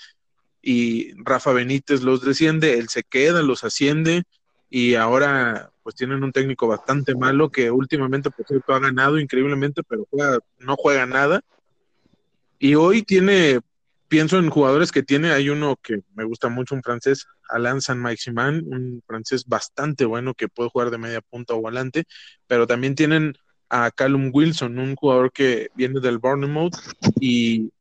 y 0.61 1.13
Rafa 1.23 1.53
Benítez 1.53 2.01
los 2.03 2.21
desciende, 2.21 2.77
él 2.77 2.89
se 2.89 3.03
queda, 3.03 3.41
los 3.41 3.63
asciende 3.63 4.23
y 4.69 4.95
ahora 4.95 5.71
pues 5.83 5.95
tienen 5.95 6.23
un 6.23 6.31
técnico 6.31 6.67
bastante 6.67 7.15
malo 7.15 7.49
que 7.49 7.71
últimamente 7.71 8.29
por 8.29 8.45
cierto 8.45 8.73
ha 8.73 8.79
ganado 8.79 9.19
increíblemente, 9.19 9.81
pero 9.83 10.07
no 10.59 10.75
juega 10.75 11.05
nada. 11.05 11.41
Y 12.59 12.75
hoy 12.75 13.01
tiene, 13.01 13.59
pienso 14.11 14.37
en 14.37 14.49
jugadores 14.49 14.91
que 14.91 15.03
tiene, 15.03 15.31
hay 15.31 15.47
uno 15.47 15.77
que 15.81 16.01
me 16.15 16.25
gusta 16.25 16.49
mucho, 16.49 16.75
un 16.75 16.83
francés, 16.83 17.25
Alain 17.47 17.79
Saint-Maximin, 17.79 18.67
un 18.67 19.01
francés 19.07 19.45
bastante 19.47 20.03
bueno 20.03 20.33
que 20.33 20.49
puede 20.49 20.69
jugar 20.69 20.91
de 20.91 20.97
media 20.97 21.21
punta 21.21 21.53
o 21.53 21.61
volante, 21.61 22.03
pero 22.45 22.67
también 22.67 22.95
tienen 22.95 23.33
a 23.69 23.89
Callum 23.89 24.29
Wilson, 24.33 24.77
un 24.79 24.95
jugador 24.95 25.31
que 25.31 25.69
viene 25.75 26.01
del 26.01 26.17
Bournemouth 26.17 26.75
y 27.21 27.71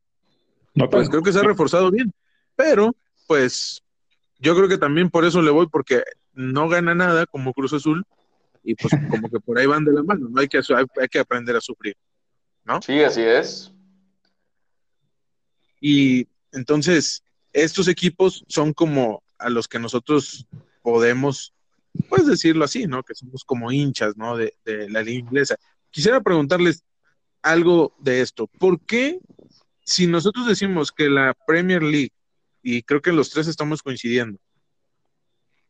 pues 0.89 1.09
creo 1.09 1.23
que 1.23 1.33
se 1.33 1.41
ha 1.41 1.43
reforzado 1.43 1.91
bien 1.91 2.15
pero 2.55 2.95
pues 3.27 3.83
yo 4.39 4.55
creo 4.55 4.69
que 4.69 4.77
también 4.77 5.09
por 5.09 5.25
eso 5.25 5.41
le 5.41 5.51
voy, 5.51 5.67
porque 5.67 6.05
no 6.35 6.69
gana 6.69 6.95
nada 6.95 7.25
como 7.25 7.55
Cruz 7.55 7.73
Azul 7.73 8.05
y 8.63 8.75
pues 8.75 8.93
como 9.11 9.31
que 9.31 9.41
por 9.41 9.59
ahí 9.59 9.65
van 9.67 9.85
de 9.85 9.93
la 9.93 10.03
mano, 10.03 10.29
¿no? 10.29 10.41
Hay 10.41 10.47
que, 10.47 10.59
hay, 10.59 11.09
que 11.09 11.19
aprender 11.19 11.57
a 11.57 11.61
sufrir, 11.61 11.97
¿no? 12.65 12.83
Sí, 12.83 13.03
así 13.03 13.23
es. 13.23 13.73
Y 15.81 16.29
entonces, 16.53 17.23
estos 17.53 17.89
equipos 17.89 18.45
son 18.49 18.73
como 18.73 19.23
a 19.39 19.49
los 19.49 19.67
que 19.67 19.79
nosotros 19.79 20.47
podemos, 20.83 21.55
pues 22.09 22.27
decirlo 22.27 22.65
así, 22.65 22.87
¿no? 22.87 23.03
Que 23.03 23.15
somos 23.15 23.45
como 23.45 23.73
hinchas, 23.73 24.17
¿no? 24.17 24.37
De, 24.37 24.55
de 24.65 24.89
la 24.91 25.03
liga 25.03 25.19
inglesa. 25.21 25.57
Quisiera 25.91 26.21
preguntarles 26.21 26.85
algo 27.43 27.97
de 27.99 28.21
esto. 28.21 28.47
¿Por 28.47 28.81
qué, 28.81 29.19
si 29.85 30.07
nosotros 30.07 30.47
decimos 30.47 30.93
que 30.93 31.09
la 31.09 31.35
Premier 31.47 31.83
League 31.83 32.13
y 32.63 32.83
creo 32.83 33.01
que 33.01 33.13
los 33.13 33.31
tres 33.31 33.47
estamos 33.49 33.83
coincidiendo, 33.83 34.39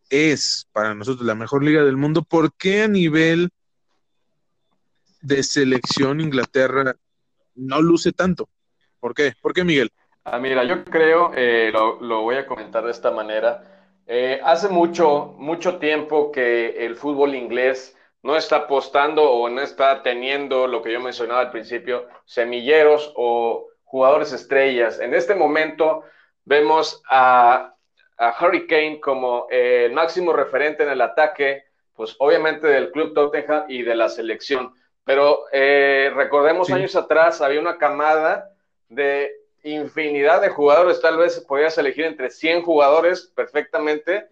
es 0.09 0.67
para 0.73 0.95
nosotros 0.95 1.25
la 1.25 1.37
mejor 1.37 1.65
liga 1.65 1.85
del 1.85 1.97
mundo, 1.97 2.23
¿por 2.23 2.53
qué 2.55 2.83
a 2.83 2.89
nivel 2.89 3.51
de 5.23 5.43
selección 5.43 6.21
Inglaterra 6.21 6.97
no 7.55 7.81
luce 7.81 8.13
tanto? 8.13 8.49
¿Por 8.99 9.15
qué? 9.15 9.35
¿Por 9.41 9.55
qué, 9.55 9.65
Miguel? 9.65 9.93
Ah, 10.25 10.39
mira, 10.39 10.65
yo 10.65 10.85
creo, 10.85 11.33
eh, 11.35 11.73
lo, 11.73 12.23
voy 12.23 12.37
a 12.37 12.47
comentar 12.47 12.85
de 12.85 12.91
esta 12.91 13.11
manera. 13.11 13.65
Eh, 14.07 14.41
hace 14.45 14.69
mucho, 14.69 15.35
mucho 15.39 15.79
tiempo 15.79 16.31
que 16.31 16.85
el 16.85 16.97
fútbol 16.97 17.35
inglés 17.35 17.97
no 18.23 18.37
está 18.37 18.57
apostando 18.57 19.23
o 19.31 19.49
no 19.49 19.63
está 19.63 20.03
teniendo 20.03 20.67
lo 20.67 20.83
que 20.83 20.93
yo 20.93 21.01
mencionaba 21.01 21.41
al 21.41 21.51
principio, 21.51 22.07
semilleros 22.27 23.13
o 23.17 23.69
jugadores 23.85 24.33
estrellas. 24.33 25.01
En 25.01 25.15
este 25.15 25.35
momento, 25.35 26.05
Vemos 26.51 27.03
a, 27.09 27.75
a 28.19 28.37
Hurricane 28.41 28.99
como 29.01 29.47
el 29.51 29.93
máximo 29.93 30.33
referente 30.33 30.83
en 30.83 30.91
el 30.91 31.01
ataque, 31.01 31.65
pues 31.95 32.17
obviamente 32.19 32.67
del 32.67 32.91
club 32.91 33.15
Tottenham 33.15 33.67
y 33.69 33.83
de 33.83 33.95
la 33.95 34.09
selección. 34.09 34.75
Pero 35.05 35.45
eh, 35.53 36.11
recordemos 36.15 36.71
años 36.71 36.97
atrás 36.97 37.41
había 37.41 37.61
una 37.61 37.79
camada 37.79 38.51
de 38.89 39.31
infinidad 39.63 40.41
de 40.41 40.49
jugadores, 40.49 41.01
tal 41.01 41.19
vez 41.19 41.41
podías 41.41 41.77
elegir 41.79 42.05
entre 42.05 42.31
100 42.31 42.63
jugadores 42.63 43.31
perfectamente, 43.35 44.29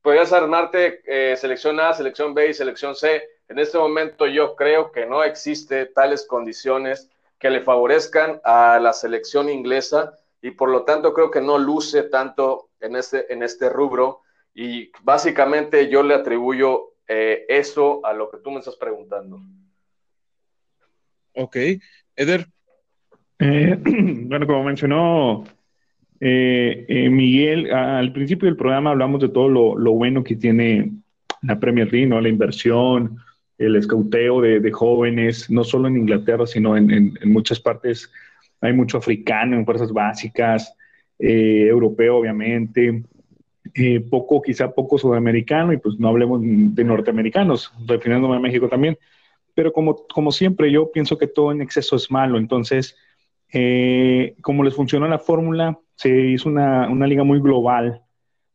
podías 0.00 0.32
armarte 0.32 1.02
eh, 1.06 1.36
selección 1.36 1.78
A, 1.80 1.92
selección 1.92 2.34
B 2.34 2.48
y 2.48 2.54
selección 2.54 2.94
C. 2.94 3.22
En 3.48 3.58
este 3.58 3.78
momento 3.78 4.26
yo 4.26 4.56
creo 4.56 4.92
que 4.92 5.06
no 5.06 5.22
existe 5.22 5.86
tales 5.86 6.26
condiciones 6.26 7.10
que 7.38 7.50
le 7.50 7.60
favorezcan 7.60 8.40
a 8.44 8.78
la 8.80 8.92
selección 8.92 9.48
inglesa 9.48 10.16
y 10.40 10.52
por 10.52 10.70
lo 10.70 10.84
tanto 10.84 11.12
creo 11.12 11.30
que 11.30 11.40
no 11.40 11.58
luce 11.58 12.04
tanto 12.04 12.70
en 12.80 12.96
este, 12.96 13.32
en 13.32 13.42
este 13.42 13.68
rubro 13.68 14.22
y 14.54 14.90
básicamente 15.02 15.88
yo 15.88 16.02
le 16.02 16.14
atribuyo 16.14 16.94
eh, 17.08 17.44
eso 17.48 18.04
a 18.04 18.12
lo 18.12 18.30
que 18.30 18.38
tú 18.38 18.50
me 18.50 18.58
estás 18.58 18.76
preguntando. 18.76 19.40
Ok, 21.34 21.56
Eder. 22.16 22.46
Eh, 23.44 23.76
bueno, 24.26 24.46
como 24.46 24.62
mencionó 24.62 25.42
eh, 26.20 27.08
Miguel, 27.10 27.72
al 27.72 28.12
principio 28.12 28.46
del 28.46 28.56
programa 28.56 28.90
hablamos 28.90 29.20
de 29.20 29.30
todo 29.30 29.48
lo, 29.48 29.92
bueno 29.92 30.22
que 30.22 30.36
tiene 30.36 30.92
la 31.42 31.58
Premier 31.58 31.92
League, 31.92 32.06
¿no? 32.06 32.20
La 32.20 32.28
inversión, 32.28 33.16
el 33.58 33.74
escauteo 33.74 34.40
de, 34.40 34.70
jóvenes, 34.70 35.50
no 35.50 35.64
solo 35.64 35.88
en 35.88 35.96
Inglaterra, 35.96 36.46
sino 36.46 36.76
en, 36.76 37.14
muchas 37.24 37.58
partes. 37.58 38.12
Hay 38.60 38.72
mucho 38.72 38.98
africano 38.98 39.56
en 39.56 39.64
fuerzas 39.64 39.92
básicas, 39.92 40.76
eh, 41.18 41.66
europeo, 41.68 42.18
obviamente, 42.18 43.02
eh, 43.74 43.98
poco, 44.08 44.40
quizá 44.40 44.70
poco 44.70 44.98
sudamericano, 44.98 45.72
y 45.72 45.78
pues 45.78 45.98
no 45.98 46.06
hablemos 46.06 46.40
de 46.42 46.84
norteamericanos, 46.84 47.72
refiriéndome 47.88 48.36
a 48.36 48.40
México 48.40 48.68
también. 48.68 48.96
Pero 49.52 49.72
como, 49.72 50.06
como 50.06 50.30
siempre, 50.30 50.70
yo 50.70 50.92
pienso 50.92 51.18
que 51.18 51.26
todo 51.26 51.50
en 51.50 51.60
exceso 51.60 51.96
es 51.96 52.08
malo. 52.08 52.38
Entonces, 52.38 52.96
eh, 53.52 54.34
como 54.40 54.64
les 54.64 54.74
funcionó 54.74 55.06
la 55.08 55.18
fórmula, 55.18 55.78
se 55.94 56.08
hizo 56.08 56.48
una, 56.48 56.88
una, 56.88 57.06
liga 57.06 57.24
muy 57.24 57.40
global, 57.40 58.02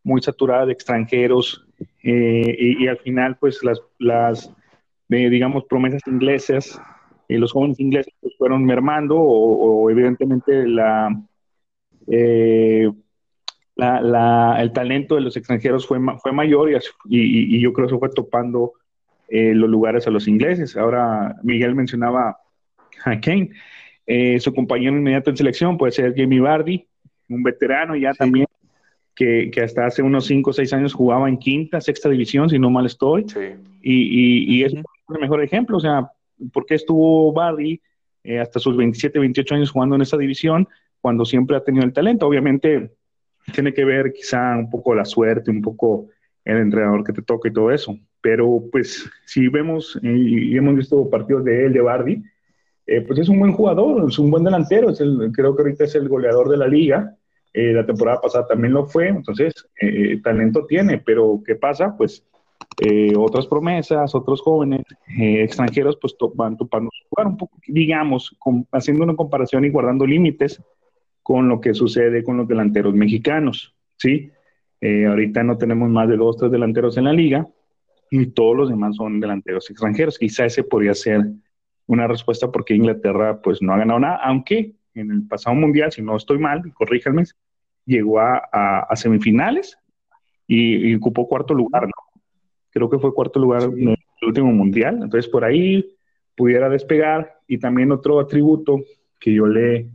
muy 0.04 0.22
saturada 0.22 0.66
de 0.66 0.74
extranjeros, 0.74 1.64
y, 2.02 2.88
al 2.88 2.98
final, 3.00 3.38
pues 3.38 3.64
las, 3.64 3.82
las 4.00 4.52
de, 5.10 5.30
digamos, 5.30 5.66
promesas 5.66 6.02
inglesas, 6.08 6.80
y 7.28 7.38
los 7.38 7.52
jóvenes 7.52 7.80
ingleses 7.80 8.14
pues, 8.22 8.36
fueron 8.38 8.64
mermando 8.64 9.18
o, 9.18 9.90
evidentemente 9.90 10.66
eh, 12.08 12.92
la, 13.76 14.02
la, 14.02 14.58
el 14.60 14.72
talento 14.72 15.16
de 15.16 15.22
los 15.22 15.36
extranjeros 15.38 15.86
fue, 15.86 16.00
fue 16.22 16.32
mayor 16.32 16.72
y, 17.06 17.60
yo 17.60 17.74
creo 17.74 17.88
que 17.88 17.94
se 17.94 18.00
fue 18.00 18.10
topando 18.10 18.74
eh, 19.28 19.54
los 19.54 19.70
lugares 19.70 20.08
a 20.08 20.12
los 20.12 20.28
ingleses. 20.28 20.78
Ahora 20.78 21.36
Miguel 21.44 21.76
mencionaba 21.76 22.38
a 23.04 23.20
Kane, 23.20 23.52
eh, 24.08 24.40
su 24.40 24.54
compañero 24.54 24.96
inmediato 24.96 25.30
en 25.30 25.38
selección 25.38 25.78
puede 25.78 25.92
ser 25.92 26.14
Jamie 26.16 26.40
Vardy, 26.40 26.88
un 27.30 27.44
veterano 27.44 27.96
ya 27.96 28.14
también 28.14 28.48
que, 29.14 29.52
que, 29.52 29.62
hasta 29.62 29.86
hace 29.86 30.02
unos 30.02 30.26
5 30.28 30.50
o 30.50 30.54
6 30.54 30.74
años 30.74 30.94
jugaba 30.94 31.28
en 31.28 31.38
quinta, 31.38 31.82
sexta 31.82 32.08
división, 32.08 32.50
si 32.50 32.58
no 32.58 32.70
mal 32.70 32.86
estoy. 32.86 33.26
Y, 33.82 33.94
y, 33.94 34.56
y, 34.56 34.64
es 34.64 34.74
el 34.74 34.84
mejor 35.20 35.44
ejemplo, 35.44 35.78
o 35.78 35.80
sea, 35.80 36.10
¿por 36.54 36.66
qué 36.66 36.76
estuvo 36.76 37.34
Barry 37.34 37.82
eh, 38.24 38.40
hasta 38.40 38.60
sus 38.60 38.78
27, 38.78 39.20
28 39.20 39.56
años 39.56 39.72
jugando 39.72 39.96
en 39.96 40.04
esa 40.04 40.18
división 40.18 40.68
cuando 41.02 41.26
siempre 41.26 41.58
ha 41.58 41.64
tenido 41.64 41.86
el 41.86 41.94
talento? 41.94 42.28
Obviamente 42.28 42.92
tiene 43.54 43.74
que 43.74 43.86
ver 43.86 44.14
quizá 44.14 44.58
un 44.58 44.70
poco 44.70 44.94
la 44.94 45.06
suerte, 45.06 45.52
un 45.52 45.62
poco 45.62 46.08
el 46.46 46.58
entrenador 46.58 47.04
que 47.04 47.14
te 47.14 47.22
toca 47.22 47.50
y 47.50 47.54
todo 47.54 47.72
eso, 47.72 47.98
pero 48.22 48.64
pues 48.72 49.10
si 49.26 49.48
vemos 49.50 50.00
y, 50.02 50.56
hemos 50.56 50.76
visto 50.76 51.10
partidos 51.10 51.44
de 51.44 51.66
él, 51.66 51.74
de 51.74 51.82
Bardi, 51.82 52.24
eh, 52.88 53.02
pues 53.02 53.20
es 53.20 53.30
un 53.30 53.40
buen 53.40 53.52
jugador, 53.52 54.10
es 54.10 54.18
un 54.18 54.32
buen 54.32 54.44
delantero, 54.44 54.90
es 54.90 55.02
el, 55.02 55.32
creo 55.34 55.56
que 55.56 55.62
ahorita 55.62 55.84
es 55.84 55.96
el 55.96 56.10
goleador 56.10 56.50
de 56.50 56.58
la 56.58 56.68
liga, 56.68 57.16
eh, 57.54 57.74
la 57.74 57.86
temporada 57.86 58.22
pasada 58.22 58.48
también 58.48 58.74
lo 58.74 58.86
fue, 58.86 59.10
entonces 59.10 59.54
talento 60.24 60.66
tiene, 60.66 60.98
pero 60.98 61.42
¿qué 61.46 61.56
pasa? 61.56 61.96
Pues 61.96 62.24
eh, 62.80 63.14
otras 63.18 63.48
promesas, 63.48 64.14
otros 64.14 64.42
jóvenes 64.42 64.84
eh, 65.20 65.42
extranjeros, 65.42 65.98
pues 66.00 66.16
van 66.36 66.58
topando 66.58 66.92
jugar 67.10 67.28
un 67.28 67.38
poco, 67.38 67.58
digamos, 67.68 68.38
haciendo 68.72 69.04
una 69.04 69.16
comparación 69.16 69.66
y 69.66 69.70
guardando 69.70 70.06
límites 70.06 70.62
con 71.24 71.50
lo 71.50 71.60
que 71.60 71.74
sucede 71.74 72.24
con 72.24 72.38
los 72.38 72.48
delanteros 72.48 72.94
mexicanos, 72.94 73.76
¿sí? 73.98 74.32
Eh, 74.80 75.08
ahorita 75.08 75.44
no 75.44 75.58
tenemos 75.58 75.90
más 75.90 76.08
de 76.08 76.18
dos, 76.18 76.38
tres 76.38 76.52
delanteros 76.52 76.98
en 76.98 77.06
la 77.06 77.14
liga 77.14 77.48
y 78.12 78.28
todos 78.28 78.56
los 78.56 78.70
demás 78.70 78.96
son 78.96 79.20
delanteros 79.20 79.68
extranjeros. 79.72 80.20
Quizá 80.20 80.46
ese 80.46 80.64
podría 80.64 80.94
ser 80.94 81.26
una 81.88 82.08
respuesta 82.08 82.52
porque 82.52 82.76
Inglaterra 82.76 83.42
pues 83.42 83.62
no 83.62 83.74
ha 83.74 83.78
ganado 83.78 84.00
nada, 84.00 84.20
aunque 84.24 84.76
en 84.94 85.12
el 85.12 85.28
pasado 85.28 85.56
mundial, 85.56 85.92
si 85.92 86.02
no 86.02 86.16
estoy 86.16 86.38
mal, 86.38 86.74
corríjanme, 86.74 87.24
llegó 87.86 88.20
a, 88.20 88.88
semifinales 88.96 89.78
y, 90.46 90.90
y, 90.90 90.96
ocupó 90.96 91.28
cuarto 91.28 91.54
lugar, 91.54 91.84
¿no? 91.84 92.22
creo 92.72 92.90
que 92.90 93.00
fue 93.00 93.14
cuarto 93.14 93.40
lugar 93.40 93.64
en 93.64 93.90
el 93.90 94.28
último 94.28 94.52
mundial, 94.52 95.00
entonces 95.02 95.28
por 95.30 95.44
ahí 95.44 95.98
pudiera 96.36 96.70
despegar 96.70 97.40
y 97.48 97.58
también 97.58 97.92
otro 97.92 98.20
atributo 98.20 98.82
que 99.20 99.34
yo 99.34 99.48
le, 99.48 99.90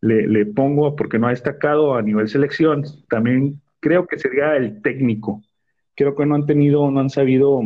le, 0.00 0.46
pongo 0.46 0.96
porque 0.96 1.18
no 1.18 1.26
ha 1.26 1.30
destacado 1.30 1.94
a 1.94 2.02
nivel 2.02 2.28
selección, 2.28 2.84
también 3.08 3.60
creo 3.80 4.06
que 4.06 4.18
sería 4.18 4.56
el 4.56 4.80
técnico. 4.80 5.42
Creo 5.94 6.14
que 6.14 6.26
no 6.26 6.34
han 6.34 6.46
tenido, 6.46 6.90
no 6.90 7.00
han 7.00 7.10
sabido 7.10 7.60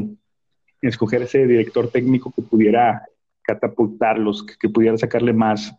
escoger 0.82 1.22
ese 1.22 1.46
director 1.46 1.88
técnico 1.88 2.32
que 2.34 2.42
pudiera 2.42 3.04
catapultarlos, 3.48 4.44
que, 4.44 4.68
pudiera 4.68 4.98
sacarle 4.98 5.32
más 5.32 5.74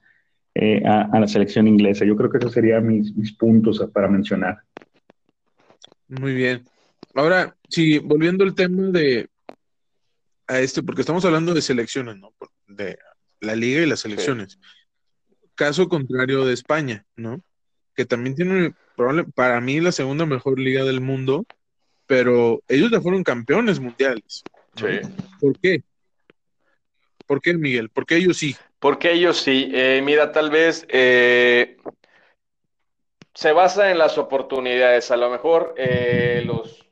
eh, 0.55 0.82
a, 0.84 1.19
la 1.19 1.27
selección 1.27 1.67
inglesa. 1.67 2.03
Yo 2.03 2.15
creo 2.15 2.32
que 2.32 2.39
esos 2.39 2.51
serían 2.51 2.88
mis, 2.88 3.15
mis 3.15 3.32
puntos 3.32 3.79
para 3.93 4.08
mencionar. 4.08 4.58
Muy 6.08 6.34
bien. 6.34 6.65
Ahora, 7.13 7.55
sí, 7.69 7.99
volviendo 7.99 8.43
al 8.43 8.55
tema 8.55 8.88
de 8.88 9.29
a 10.47 10.60
este, 10.60 10.82
porque 10.82 11.01
estamos 11.01 11.23
hablando 11.25 11.53
de 11.53 11.62
selecciones, 11.62 12.17
¿no? 12.17 12.34
De 12.65 12.97
la 13.39 13.55
liga 13.55 13.84
y 13.84 13.86
las 13.86 13.99
selecciones. 13.99 14.60
Caso 15.53 15.88
contrario 15.88 16.43
de 16.45 16.53
España, 16.53 17.05
¿no? 17.15 17.39
Que 17.93 18.05
también 18.05 18.34
tiene 18.34 18.73
para 19.36 19.62
mí 19.62 19.79
la 19.79 19.91
segunda 19.91 20.25
mejor 20.25 20.60
liga 20.60 20.84
del 20.84 21.01
mundo, 21.01 21.45
pero 22.08 22.63
ellos 22.67 22.89
ya 22.89 22.99
fueron 22.99 23.23
campeones 23.23 23.79
mundiales. 23.79 24.43
Sí. 24.75 25.08
¿Por 25.39 25.60
qué? 25.60 25.84
¿Por 27.29 27.41
qué, 27.43 27.53
Miguel? 27.53 27.89
¿Por 27.89 28.07
qué 28.07 28.15
ellos 28.15 28.37
sí? 28.37 28.55
Porque 28.79 29.11
ellos 29.11 29.37
sí. 29.37 29.69
Eh, 29.71 30.01
mira, 30.03 30.31
tal 30.31 30.49
vez 30.49 30.83
eh, 30.89 31.77
se 33.35 33.51
basa 33.51 33.91
en 33.91 33.99
las 33.99 34.17
oportunidades. 34.17 35.11
A 35.11 35.15
lo 35.15 35.29
mejor 35.29 35.75
eh, 35.77 36.41
los 36.43 36.89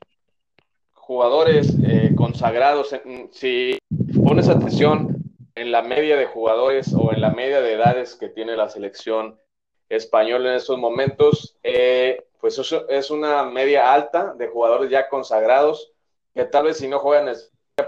jugadores 0.94 1.74
eh, 1.84 2.12
consagrados, 2.14 2.94
si 3.32 3.78
pones 4.22 4.48
atención 4.48 5.16
en 5.56 5.72
la 5.72 5.82
media 5.82 6.16
de 6.16 6.26
jugadores 6.26 6.94
o 6.94 7.12
en 7.12 7.20
la 7.20 7.30
media 7.30 7.60
de 7.60 7.72
edades 7.72 8.14
que 8.14 8.28
tiene 8.28 8.56
la 8.56 8.68
selección 8.68 9.40
española 9.88 10.50
en 10.50 10.54
estos 10.54 10.78
momentos, 10.78 11.56
eh, 11.64 12.26
pues 12.40 12.56
eso 12.60 12.88
es 12.88 13.10
una 13.10 13.42
media 13.42 13.92
alta 13.92 14.34
de 14.34 14.46
jugadores 14.46 14.88
ya 14.88 15.08
consagrados 15.08 15.90
que 16.32 16.44
tal 16.44 16.66
vez 16.66 16.76
si 16.76 16.86
no 16.86 17.00
juegan 17.00 17.34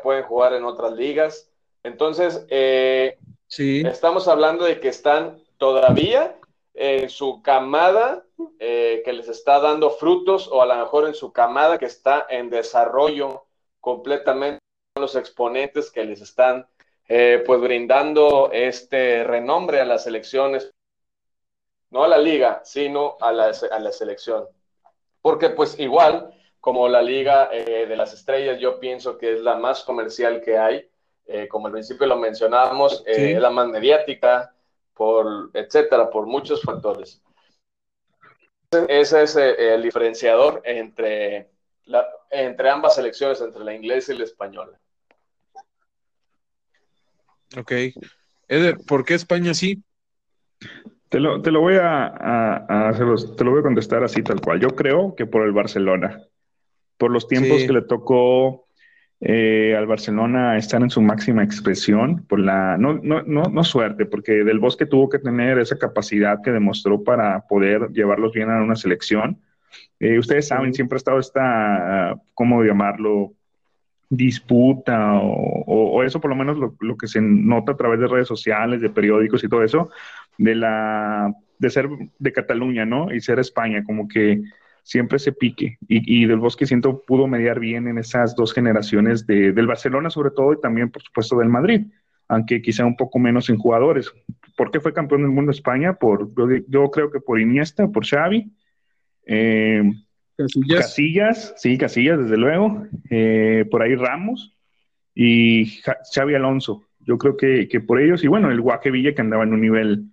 pueden 0.02 0.24
jugar 0.24 0.54
en 0.54 0.64
otras 0.64 0.94
ligas. 0.94 1.49
Entonces, 1.82 2.46
eh, 2.50 3.18
sí. 3.46 3.82
estamos 3.86 4.28
hablando 4.28 4.64
de 4.64 4.80
que 4.80 4.88
están 4.88 5.42
todavía 5.58 6.36
en 6.74 7.10
su 7.10 7.42
camada 7.42 8.24
eh, 8.58 9.02
que 9.04 9.12
les 9.12 9.28
está 9.28 9.60
dando 9.60 9.90
frutos 9.90 10.48
o 10.48 10.62
a 10.62 10.66
lo 10.66 10.76
mejor 10.76 11.06
en 11.06 11.14
su 11.14 11.32
camada 11.32 11.78
que 11.78 11.86
está 11.86 12.26
en 12.28 12.48
desarrollo 12.48 13.44
completamente 13.80 14.60
los 14.98 15.16
exponentes 15.16 15.90
que 15.90 16.04
les 16.04 16.20
están 16.20 16.66
eh, 17.08 17.42
pues 17.44 17.60
brindando 17.60 18.50
este 18.52 19.24
renombre 19.24 19.80
a 19.80 19.84
las 19.84 20.06
elecciones, 20.06 20.72
no 21.90 22.04
a 22.04 22.08
la 22.08 22.18
liga, 22.18 22.60
sino 22.64 23.16
a 23.20 23.32
la, 23.32 23.52
a 23.70 23.78
la 23.78 23.92
selección. 23.92 24.46
Porque 25.20 25.50
pues 25.50 25.78
igual 25.78 26.32
como 26.60 26.88
la 26.88 27.02
liga 27.02 27.48
eh, 27.52 27.86
de 27.86 27.96
las 27.96 28.12
estrellas, 28.12 28.60
yo 28.60 28.78
pienso 28.78 29.18
que 29.18 29.32
es 29.32 29.40
la 29.40 29.56
más 29.56 29.82
comercial 29.82 30.40
que 30.42 30.58
hay, 30.58 30.89
como 31.48 31.66
al 31.66 31.72
principio 31.72 32.06
lo 32.06 32.16
mencionábamos, 32.16 33.02
es 33.06 33.40
la 33.40 33.50
más 33.50 33.68
mediática, 33.68 34.54
por, 34.94 35.50
etcétera, 35.54 36.10
por 36.10 36.26
muchos 36.26 36.62
factores. 36.62 37.22
Ese 38.88 39.22
es 39.22 39.36
eh, 39.36 39.74
el 39.74 39.82
diferenciador 39.82 40.62
entre, 40.64 41.50
la, 41.86 42.06
entre 42.30 42.70
ambas 42.70 42.94
selecciones, 42.94 43.40
entre 43.40 43.64
la 43.64 43.74
inglesa 43.74 44.12
y 44.12 44.18
la 44.18 44.24
española. 44.24 44.78
Ok. 47.56 47.72
Eder, 48.46 48.78
¿por 48.86 49.04
qué 49.04 49.14
España 49.14 49.54
sí? 49.54 49.82
Te 51.08 51.18
lo, 51.18 51.42
te 51.42 51.50
lo 51.50 51.60
voy 51.60 51.76
a, 51.76 52.88
a, 52.88 52.92
te 52.92 53.44
lo 53.44 53.50
voy 53.50 53.60
a 53.60 53.64
contestar 53.64 54.04
así 54.04 54.22
tal 54.22 54.40
cual. 54.40 54.60
Yo 54.60 54.68
creo 54.68 55.14
que 55.16 55.26
por 55.26 55.44
el 55.44 55.52
Barcelona, 55.52 56.24
por 56.96 57.10
los 57.10 57.26
tiempos 57.26 57.62
que 57.62 57.72
le 57.72 57.82
tocó 57.82 58.68
eh, 59.20 59.74
al 59.76 59.86
Barcelona 59.86 60.56
estar 60.56 60.80
en 60.82 60.90
su 60.90 61.02
máxima 61.02 61.44
expresión, 61.44 62.24
por 62.26 62.40
la, 62.40 62.78
no, 62.78 62.94
no, 62.94 63.22
no, 63.22 63.42
no, 63.44 63.64
suerte, 63.64 64.06
porque 64.06 64.44
Del 64.44 64.58
Bosque 64.58 64.86
tuvo 64.86 65.08
que 65.08 65.18
tener 65.18 65.58
esa 65.58 65.78
capacidad 65.78 66.40
que 66.42 66.52
demostró 66.52 67.04
para 67.04 67.46
poder 67.46 67.90
llevarlos 67.92 68.32
bien 68.32 68.50
a 68.50 68.62
una 68.62 68.76
selección. 68.76 69.38
Eh, 69.98 70.18
ustedes 70.18 70.48
saben, 70.48 70.72
siempre 70.72 70.96
ha 70.96 70.98
estado 70.98 71.18
esta, 71.18 72.16
¿cómo 72.34 72.62
llamarlo? 72.62 73.32
disputa 74.12 75.20
o, 75.22 76.02
eso 76.02 76.20
por 76.20 76.30
lo 76.30 76.36
menos 76.36 76.58
lo, 76.58 76.74
lo, 76.80 76.96
que 76.96 77.06
se 77.06 77.20
nota 77.20 77.72
a 77.72 77.76
través 77.76 78.00
de 78.00 78.08
redes 78.08 78.26
sociales, 78.26 78.80
de 78.80 78.90
periódicos 78.90 79.44
y 79.44 79.48
todo 79.48 79.62
eso, 79.62 79.90
de 80.36 80.56
la 80.56 81.32
de 81.60 81.70
ser 81.70 81.88
de 82.18 82.32
Cataluña, 82.32 82.84
¿no? 82.84 83.14
Y 83.14 83.20
ser 83.20 83.38
España, 83.38 83.84
como 83.84 84.08
que 84.08 84.42
siempre 84.90 85.20
se 85.20 85.30
pique. 85.30 85.78
Y, 85.86 86.26
Del 86.26 86.40
Bosque 86.40 86.66
siento 86.66 87.04
pudo 87.06 87.28
mediar 87.28 87.60
bien 87.60 87.86
en 87.86 87.96
esas 87.96 88.34
dos 88.34 88.52
generaciones 88.52 89.24
de, 89.24 89.52
del 89.52 89.68
Barcelona 89.68 90.10
sobre 90.10 90.32
todo 90.32 90.52
y 90.52 90.60
también 90.60 90.90
por 90.90 91.00
supuesto 91.00 91.38
del 91.38 91.48
Madrid, 91.48 91.82
aunque 92.26 92.60
quizá 92.60 92.84
un 92.84 92.96
poco 92.96 93.20
menos 93.20 93.48
en 93.50 93.56
jugadores. 93.56 94.12
¿Por 94.56 94.72
qué 94.72 94.80
fue 94.80 94.92
campeón 94.92 95.22
del 95.22 95.30
mundo 95.30 95.52
España? 95.52 95.94
Por, 95.94 96.30
yo, 96.68 96.90
creo 96.90 97.12
que 97.12 97.20
por 97.20 97.40
Iniesta, 97.40 97.86
por 97.86 98.04
Xavi. 98.04 98.50
Eh, 99.26 99.92
Casillas. 100.36 100.80
Casillas, 100.80 101.54
sí, 101.56 101.78
Casillas, 101.78 102.18
desde 102.18 102.36
luego. 102.36 102.84
Eh, 103.10 103.66
por 103.70 103.82
ahí 103.82 103.94
Ramos 103.94 104.56
y 105.14 105.66
Xavi 106.12 106.34
Alonso. 106.34 106.88
Yo 106.98 107.16
creo 107.16 107.36
que, 107.36 107.68
por 107.80 108.00
ellos, 108.00 108.24
y 108.24 108.26
bueno, 108.26 108.50
el 108.50 108.60
Guaje 108.60 108.90
Villa 108.90 109.14
que 109.14 109.22
andaba 109.22 109.44
en 109.44 109.52
un 109.52 109.60
nivel 109.60 110.06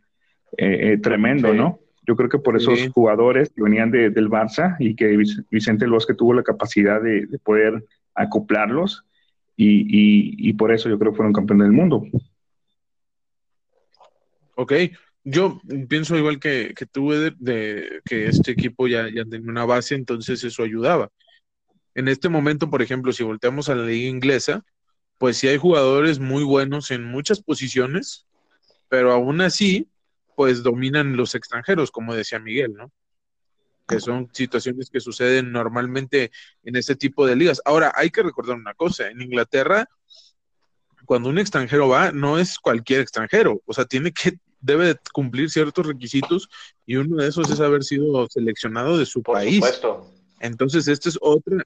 eh, 0.55 0.93
eh, 0.93 0.97
tremendo, 0.99 1.51
¿no? 1.51 1.79
Yo 2.07 2.15
creo 2.15 2.29
que 2.29 2.39
por 2.39 2.55
esos 2.55 2.87
jugadores 2.93 3.51
que 3.53 3.61
venían 3.61 3.91
del 3.91 4.29
Barça 4.29 4.77
y 4.79 4.95
que 4.95 5.17
Vicente 5.51 5.83
El 5.83 5.91
Bosque 5.91 6.13
tuvo 6.13 6.33
la 6.33 6.41
capacidad 6.41 7.01
de, 7.01 7.27
poder 7.43 7.83
acoplarlos 8.15 9.03
y, 9.57 10.53
por 10.53 10.71
eso 10.71 10.87
yo 10.87 10.97
creo 10.97 11.11
que 11.11 11.17
fueron 11.17 11.33
campeones 11.33 11.65
del 11.65 11.73
mundo. 11.73 12.05
Ok, 14.55 14.73
yo 15.25 15.59
pienso 15.89 16.15
igual 16.15 16.39
que, 16.39 16.73
que 16.75 16.85
tú, 16.85 17.11
de 17.11 18.01
que 18.05 18.27
este 18.27 18.51
equipo 18.51 18.87
ya, 18.87 19.09
ya 19.13 19.25
tenía 19.25 19.49
una 19.49 19.65
base, 19.65 19.93
entonces 19.93 20.41
eso 20.45 20.63
ayudaba. 20.63 21.11
En 21.93 22.07
este 22.07 22.29
momento, 22.29 22.69
por 22.69 22.81
ejemplo, 22.81 23.11
si 23.11 23.23
volteamos 23.23 23.67
a 23.67 23.75
la 23.75 23.85
liga 23.85 24.07
inglesa, 24.07 24.63
pues 25.17 25.35
sí 25.35 25.49
hay 25.49 25.57
jugadores 25.57 26.19
muy 26.19 26.45
buenos 26.45 26.89
en 26.91 27.03
muchas 27.03 27.41
posiciones, 27.41 28.27
pero 28.87 29.11
aún 29.11 29.41
así 29.41 29.89
pues 30.37 30.61
dominan 30.61 31.17
los 31.17 31.33
extranjeros, 31.33 31.89
como 31.89 32.13
decía 32.13 32.37
Miguel, 32.37 32.75
¿no? 32.75 32.91
Que 33.87 33.99
son 33.99 34.29
situaciones 34.31 34.91
que 34.91 34.99
suceden 34.99 35.51
normalmente 35.51 36.29
en 36.63 36.75
este 36.75 36.95
tipo 36.95 37.25
de 37.25 37.35
ligas. 37.35 37.59
Ahora, 37.65 37.91
hay 37.95 38.11
que 38.11 38.21
recordar 38.21 38.55
una 38.55 38.75
cosa, 38.75 39.09
en 39.09 39.19
Inglaterra, 39.19 39.89
cuando 41.07 41.29
un 41.29 41.39
extranjero 41.39 41.89
va, 41.89 42.11
no 42.11 42.37
es 42.37 42.59
cualquier 42.59 43.01
extranjero, 43.01 43.63
o 43.65 43.73
sea, 43.73 43.85
tiene 43.85 44.11
que, 44.11 44.37
debe 44.59 44.99
cumplir 45.11 45.49
ciertos 45.49 45.87
requisitos 45.87 46.47
y 46.85 46.97
uno 46.97 47.23
de 47.23 47.29
esos 47.29 47.49
es 47.49 47.59
haber 47.59 47.83
sido 47.83 48.27
seleccionado 48.29 48.95
de 48.99 49.07
su 49.07 49.23
Por 49.23 49.37
país. 49.37 49.55
Supuesto. 49.55 50.13
Entonces, 50.39 50.87
esta 50.87 51.09
es 51.09 51.17
otra, 51.19 51.63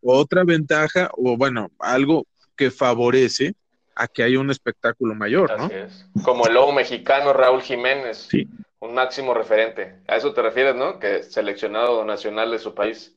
otra 0.00 0.44
ventaja, 0.44 1.10
o 1.12 1.36
bueno, 1.36 1.70
algo 1.78 2.26
que 2.56 2.70
favorece 2.70 3.54
a 3.96 4.08
que 4.08 4.22
haya 4.22 4.40
un 4.40 4.50
espectáculo 4.50 5.14
mayor, 5.14 5.52
Así 5.52 5.74
Es. 5.74 6.08
Como 6.24 6.46
el 6.46 6.54
lobo 6.54 6.72
mexicano 6.72 7.32
Raúl 7.32 7.62
Jiménez, 7.62 8.28
un 8.80 8.94
máximo 8.94 9.34
referente. 9.34 10.00
A 10.08 10.16
eso 10.16 10.32
te 10.34 10.42
refieres, 10.42 10.74
¿no? 10.74 10.98
Que 10.98 11.22
seleccionado 11.22 12.04
nacional 12.04 12.50
de 12.50 12.58
su 12.58 12.74
país. 12.74 13.16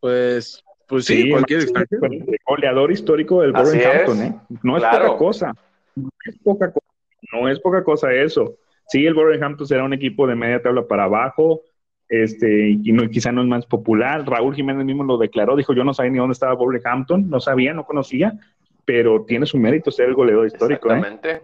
Pues, 0.00 0.62
pues 0.86 1.06
sí, 1.06 1.30
cualquier 1.30 1.62
extranjero. 1.62 2.02
Goleador 2.46 2.92
histórico 2.92 3.40
del 3.40 3.52
Wolverhampton, 3.52 4.22
¿eh? 4.22 4.40
No 4.62 4.76
es 4.76 4.84
poca 4.84 5.16
cosa. 5.16 5.54
No 5.94 6.10
es 6.26 6.38
poca 6.42 6.72
cosa. 6.72 6.86
No 7.32 7.48
es 7.48 7.60
poca 7.60 7.82
cosa 7.84 8.12
eso. 8.12 8.56
Sí, 8.88 9.06
el 9.06 9.14
Wolverhampton 9.14 9.66
será 9.66 9.84
un 9.84 9.94
equipo 9.94 10.26
de 10.26 10.34
media 10.34 10.62
tabla 10.62 10.86
para 10.86 11.04
abajo, 11.04 11.62
este, 12.08 12.70
y 12.70 12.92
no, 12.92 13.08
quizá 13.08 13.32
no 13.32 13.42
es 13.42 13.48
más 13.48 13.66
popular. 13.66 14.26
Raúl 14.26 14.54
Jiménez 14.54 14.84
mismo 14.84 15.04
lo 15.04 15.18
declaró, 15.18 15.56
dijo, 15.56 15.74
yo 15.74 15.84
no 15.84 15.94
sabía 15.94 16.12
ni 16.12 16.18
dónde 16.18 16.34
estaba 16.34 16.56
Hampton, 16.84 17.28
no 17.28 17.40
sabía, 17.40 17.72
no 17.72 17.84
conocía, 17.84 18.38
pero 18.84 19.24
tiene 19.24 19.46
su 19.46 19.58
mérito 19.58 19.90
ser 19.90 20.08
el 20.08 20.14
goleador 20.14 20.46
histórico. 20.46 20.90
¿eh? 20.90 20.96
Exactamente. 20.96 21.42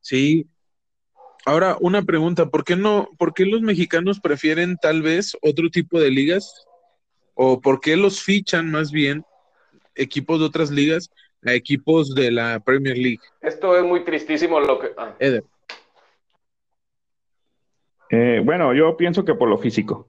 Sí. 0.00 0.46
Ahora, 1.44 1.76
una 1.80 2.02
pregunta, 2.02 2.46
¿por 2.46 2.64
qué 2.64 2.76
no, 2.76 3.08
por 3.18 3.34
qué 3.34 3.46
los 3.46 3.62
mexicanos 3.62 4.20
prefieren 4.20 4.76
tal 4.76 5.02
vez 5.02 5.36
otro 5.42 5.70
tipo 5.70 6.00
de 6.00 6.10
ligas? 6.10 6.66
¿O 7.34 7.60
por 7.60 7.80
qué 7.80 7.96
los 7.96 8.22
fichan 8.22 8.70
más 8.70 8.90
bien 8.90 9.24
equipos 9.94 10.40
de 10.40 10.46
otras 10.46 10.70
ligas 10.70 11.10
a 11.44 11.54
equipos 11.54 12.14
de 12.14 12.30
la 12.30 12.60
Premier 12.60 12.96
League? 12.96 13.20
Esto 13.40 13.76
es 13.76 13.84
muy 13.84 14.04
tristísimo 14.04 14.60
lo 14.60 14.78
que... 14.78 14.88
Ah. 14.96 15.14
Eder. 15.18 15.44
Eh, 18.10 18.42
bueno, 18.44 18.74
yo 18.74 18.96
pienso 18.96 19.24
que 19.24 19.34
por 19.34 19.48
lo 19.48 19.58
físico. 19.58 20.08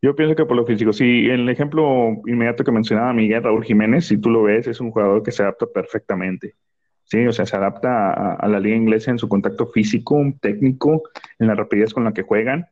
Yo 0.00 0.16
pienso 0.16 0.34
que 0.34 0.44
por 0.44 0.56
lo 0.56 0.66
físico. 0.66 0.92
Si 0.92 1.28
el 1.30 1.48
ejemplo 1.48 2.20
inmediato 2.26 2.64
que 2.64 2.72
mencionaba 2.72 3.12
Miguel 3.12 3.42
Raúl 3.42 3.64
Jiménez, 3.64 4.06
si 4.06 4.18
tú 4.18 4.30
lo 4.30 4.42
ves, 4.42 4.66
es 4.66 4.80
un 4.80 4.90
jugador 4.90 5.22
que 5.22 5.30
se 5.30 5.42
adapta 5.42 5.66
perfectamente. 5.72 6.56
Sí, 7.04 7.24
o 7.26 7.32
sea, 7.32 7.46
se 7.46 7.56
adapta 7.56 8.34
a, 8.34 8.48
la 8.48 8.58
liga 8.58 8.76
inglesa 8.76 9.10
en 9.10 9.18
su 9.18 9.28
contacto 9.28 9.66
físico, 9.66 10.20
técnico, 10.40 11.02
en 11.38 11.46
la 11.46 11.54
rapidez 11.54 11.94
con 11.94 12.04
la 12.04 12.12
que 12.12 12.22
juegan. 12.22 12.66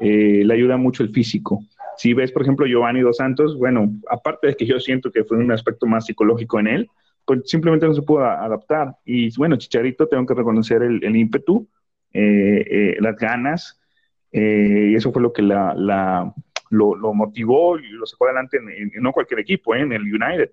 Eh, 0.00 0.42
le 0.44 0.54
ayuda 0.54 0.76
mucho 0.76 1.04
el 1.04 1.10
físico. 1.10 1.60
Si 1.98 2.14
ves, 2.14 2.32
por 2.32 2.42
ejemplo, 2.42 2.66
Giovanni 2.66 3.00
Dos 3.00 3.18
Santos, 3.18 3.56
bueno, 3.56 3.92
aparte 4.08 4.48
de 4.48 4.56
que 4.56 4.66
yo 4.66 4.80
siento 4.80 5.12
que 5.12 5.24
fue 5.24 5.36
un 5.36 5.52
aspecto 5.52 5.86
más 5.86 6.06
psicológico 6.06 6.58
en 6.58 6.66
él, 6.66 6.90
pues 7.24 7.42
simplemente 7.44 7.86
no 7.86 7.94
se 7.94 8.02
pudo 8.02 8.24
adaptar. 8.24 8.96
Y 9.04 9.36
bueno, 9.36 9.56
Chicharito, 9.56 10.08
tengo 10.08 10.26
que 10.26 10.34
reconocer 10.34 10.82
el, 10.82 11.14
ímpetu, 11.14 11.68
eh, 12.12 12.96
las 12.98 13.16
ganas, 13.16 13.81
eh, 14.32 14.88
y 14.90 14.94
eso 14.94 15.12
fue 15.12 15.22
lo 15.22 15.32
que 15.32 15.42
la, 15.42 16.34
lo, 16.70 17.14
motivó 17.14 17.78
y 17.78 17.88
lo 17.90 18.06
sacó 18.06 18.24
adelante 18.26 18.56
en, 18.56 18.90
no 19.02 19.12
cualquier 19.12 19.40
equipo, 19.40 19.74
¿eh? 19.74 19.80
en 19.80 19.92
el 19.92 20.02
United. 20.02 20.50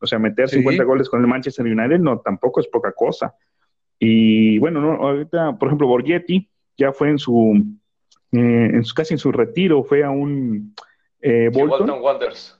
O 0.00 0.06
sea, 0.06 0.18
meter 0.18 0.48
50 0.48 0.84
goles 0.84 1.08
con 1.08 1.20
el 1.20 1.26
Manchester 1.26 1.66
United 1.66 1.98
no 1.98 2.20
tampoco 2.20 2.60
es 2.60 2.68
poca 2.68 2.92
cosa. 2.92 3.34
Y 3.98 4.58
bueno, 4.58 4.80
no, 4.80 4.92
ahorita, 4.92 5.58
por 5.58 5.68
ejemplo, 5.68 5.88
Borghetti 5.88 6.48
ya 6.76 6.92
fue 6.92 7.10
en 7.10 7.18
su, 7.18 7.64
eh, 8.32 8.70
en 8.72 8.84
su 8.84 8.94
casi 8.94 9.14
en 9.14 9.18
su 9.18 9.32
retiro, 9.32 9.82
fue 9.82 10.04
a 10.04 10.10
un 10.10 10.74
eh, 11.20 11.50
Bolton. 11.52 11.90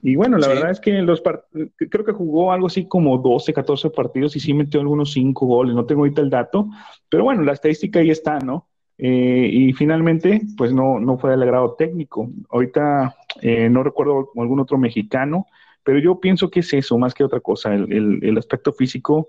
Y 0.03 0.17
bueno, 0.17 0.37
la 0.37 0.49
verdad 0.49 0.71
es 0.71 0.81
que 0.81 1.01
los 1.03 1.23
creo 1.23 2.05
que 2.05 2.13
jugó 2.13 2.53
algo 2.53 2.67
así 2.67 2.87
como 2.87 3.19
12, 3.19 3.53
14 3.53 3.91
partidos 3.91 4.35
y 4.35 4.41
sí 4.41 4.53
metió 4.53 4.81
algunos 4.81 5.13
5 5.13 5.47
goles, 5.47 5.75
no 5.75 5.87
tengo 5.87 6.01
ahorita 6.03 6.23
el 6.23 6.31
dato, 6.31 6.69
pero 7.09 7.25
bueno, 7.25 7.43
la 7.43 7.53
estadística 7.53 8.01
ahí 8.01 8.11
está, 8.11 8.41
¿no? 8.41 8.68
Eh, 8.99 9.49
y 9.53 9.73
finalmente, 9.75 10.43
pues 10.57 10.73
no, 10.73 10.99
no 10.99 11.19
fue 11.19 11.31
del 11.31 11.43
agrado 11.43 11.77
técnico. 11.79 12.31
Ahorita 12.51 13.15
eh, 13.41 13.69
no 13.71 13.85
recuerdo 13.85 14.33
algún 14.37 14.59
otro 14.59 14.77
mexicano, 14.77 15.47
pero 15.85 16.01
yo 16.01 16.19
pienso 16.19 16.51
que 16.51 16.61
es 16.61 16.73
eso, 16.73 16.99
más 16.99 17.15
que 17.15 17.25
otra 17.25 17.41
cosa, 17.41 17.73
el, 17.73 18.19
el, 18.23 18.37
aspecto 18.37 18.73
físico 18.73 19.29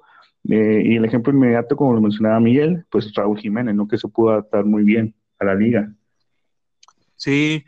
eh, 0.50 0.82
y 0.84 0.96
el 0.96 1.06
ejemplo 1.06 1.32
inmediato, 1.32 1.78
como 1.78 1.94
lo 1.94 2.02
mencionaba 2.02 2.40
Miguel, 2.40 2.86
pues 2.90 3.14
Raúl 3.14 3.40
Jiménez, 3.40 3.76
¿no? 3.76 3.88
Que 3.88 4.00
se 4.00 4.08
pudo 4.08 4.32
adaptar 4.32 4.66
muy 4.66 4.84
bien 4.84 5.14
a 5.38 5.46
la 5.46 5.56
liga. 5.56 5.94
Sí, 7.16 7.64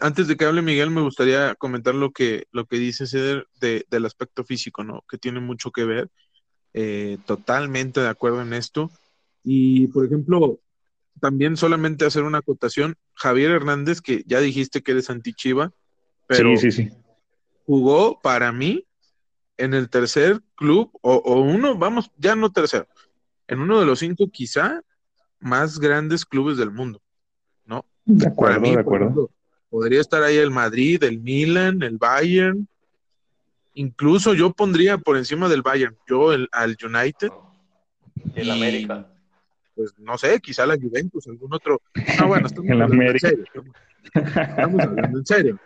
antes 0.00 0.28
de 0.28 0.36
que 0.36 0.46
hable 0.46 0.62
Miguel, 0.62 0.90
me 0.90 1.02
gustaría 1.02 1.54
comentar 1.54 1.94
lo 1.94 2.10
que, 2.10 2.46
lo 2.52 2.64
que 2.64 2.78
dice 2.78 3.06
Ceder 3.06 3.46
de, 3.60 3.84
del 3.90 4.06
aspecto 4.06 4.42
físico, 4.42 4.82
¿no? 4.82 5.04
Que 5.08 5.18
tiene 5.18 5.40
mucho 5.40 5.70
que 5.70 5.84
ver. 5.84 6.10
totalmente 7.26 8.00
de 8.00 8.08
acuerdo 8.08 8.42
en 8.42 8.54
esto. 8.54 8.90
Y, 9.44 9.88
por 9.88 10.06
ejemplo, 10.06 10.58
también 11.18 11.56
solamente 11.56 12.04
hacer 12.04 12.22
una 12.22 12.38
acotación. 12.38 12.96
Javier 13.14 13.50
Hernández, 13.50 14.00
que 14.00 14.22
ya 14.26 14.40
dijiste 14.40 14.82
que 14.82 14.92
eres 14.92 15.10
anti-Chiva, 15.10 15.72
pero 16.26 16.56
sí, 16.56 16.70
sí, 16.70 16.84
sí. 16.84 16.90
jugó 17.64 18.20
para 18.20 18.52
mí 18.52 18.84
en 19.56 19.74
el 19.74 19.90
tercer 19.90 20.40
club, 20.54 20.90
o, 21.02 21.40
uno, 21.40 21.76
vamos, 21.76 22.10
ya 22.16 22.36
no 22.36 22.52
tercero, 22.52 22.86
en 23.48 23.60
uno 23.60 23.80
de 23.80 23.86
los 23.86 23.98
cinco 23.98 24.28
quizá 24.30 24.82
más 25.40 25.80
grandes 25.80 26.24
clubes 26.24 26.56
del 26.56 26.70
mundo, 26.70 27.02
¿no? 27.66 27.84
De 28.04 28.28
acuerdo, 28.28 28.60
de 28.60 28.78
acuerdo. 28.78 29.30
podría 29.68 30.00
estar 30.00 30.22
ahí 30.22 30.36
el 30.36 30.50
Madrid, 30.50 31.02
el 31.02 31.18
Milan, 31.18 31.82
el 31.82 31.98
Bayern. 31.98 32.68
Incluso 33.74 34.34
yo 34.34 34.52
pondría 34.52 34.98
por 34.98 35.16
encima 35.16 35.48
del 35.48 35.62
Bayern, 35.62 35.96
yo 36.06 36.32
el, 36.32 36.48
al 36.52 36.76
United. 36.82 37.30
Y 38.34 38.40
el 38.40 38.50
América 38.50 39.08
pues 39.78 39.94
no 39.96 40.18
sé, 40.18 40.40
quizá 40.40 40.66
la 40.66 40.76
Juventus, 40.76 41.28
algún 41.28 41.54
otro. 41.54 41.80
No, 42.18 42.26
bueno, 42.26 42.48
estamos 42.48 42.68
hablando 42.72 43.00
en 43.00 43.18
serio. 43.20 43.44
Estamos, 44.12 44.80
hablando 44.82 45.18
en 45.18 45.26
serio. 45.26 45.58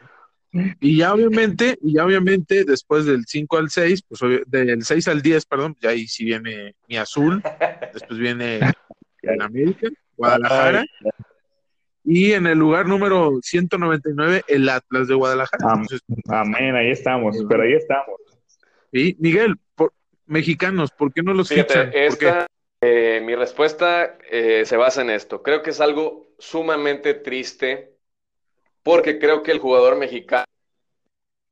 Y 0.80 0.98
ya 0.98 1.14
obviamente, 1.14 1.78
y 1.80 1.94
ya 1.94 2.04
obviamente 2.04 2.64
después 2.64 3.06
del 3.06 3.24
5 3.26 3.56
al 3.56 3.70
6, 3.70 4.02
pues 4.02 4.44
del 4.48 4.84
6 4.84 5.08
al 5.08 5.22
10, 5.22 5.46
perdón, 5.46 5.76
ya 5.80 5.88
ahí 5.88 6.06
sí 6.06 6.26
viene 6.26 6.74
mi 6.88 6.98
azul, 6.98 7.42
después 7.94 8.18
viene 8.18 8.60
en 9.22 9.40
América, 9.40 9.88
Guadalajara, 10.14 10.84
y 12.04 12.32
en 12.32 12.46
el 12.46 12.58
lugar 12.58 12.86
número 12.86 13.38
199, 13.42 14.42
el 14.46 14.68
Atlas 14.68 15.08
de 15.08 15.14
Guadalajara. 15.14 15.72
amén, 16.28 16.76
ahí 16.76 16.90
estamos, 16.90 17.34
pero 17.48 17.62
ahí 17.62 17.72
estamos. 17.72 18.20
Y 18.92 19.16
Miguel, 19.18 19.56
mexicanos, 20.26 20.90
¿por 20.90 21.14
qué 21.14 21.22
no 21.22 21.32
los 21.32 21.48
fichan? 21.48 21.90
Eh, 22.84 23.20
mi 23.22 23.36
respuesta 23.36 24.18
eh, 24.28 24.64
se 24.66 24.76
basa 24.76 25.02
en 25.02 25.10
esto. 25.10 25.40
Creo 25.40 25.62
que 25.62 25.70
es 25.70 25.80
algo 25.80 26.26
sumamente 26.36 27.14
triste 27.14 27.94
porque 28.82 29.20
creo 29.20 29.44
que 29.44 29.52
el 29.52 29.60
jugador 29.60 29.94
mexicano 29.96 30.44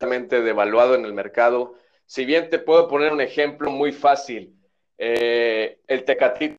es 0.00 0.28
devaluado 0.28 0.96
en 0.96 1.04
el 1.04 1.12
mercado. 1.12 1.74
Si 2.04 2.24
bien 2.24 2.50
te 2.50 2.58
puedo 2.58 2.88
poner 2.88 3.12
un 3.12 3.20
ejemplo 3.20 3.70
muy 3.70 3.92
fácil, 3.92 4.56
eh, 4.98 5.78
el 5.86 6.04
Tecatito. 6.04 6.56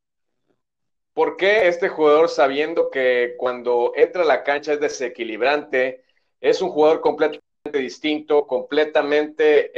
¿Por 1.14 1.36
qué 1.36 1.68
este 1.68 1.90
jugador, 1.90 2.30
sabiendo 2.30 2.90
que 2.90 3.36
cuando 3.38 3.92
entra 3.98 4.22
a 4.22 4.26
la 4.26 4.44
cancha 4.44 4.72
es 4.72 4.80
desequilibrante, 4.80 6.06
es 6.40 6.62
un 6.62 6.70
jugador 6.70 7.02
completamente 7.02 7.52
distinto, 7.74 8.48
completamente 8.48 9.72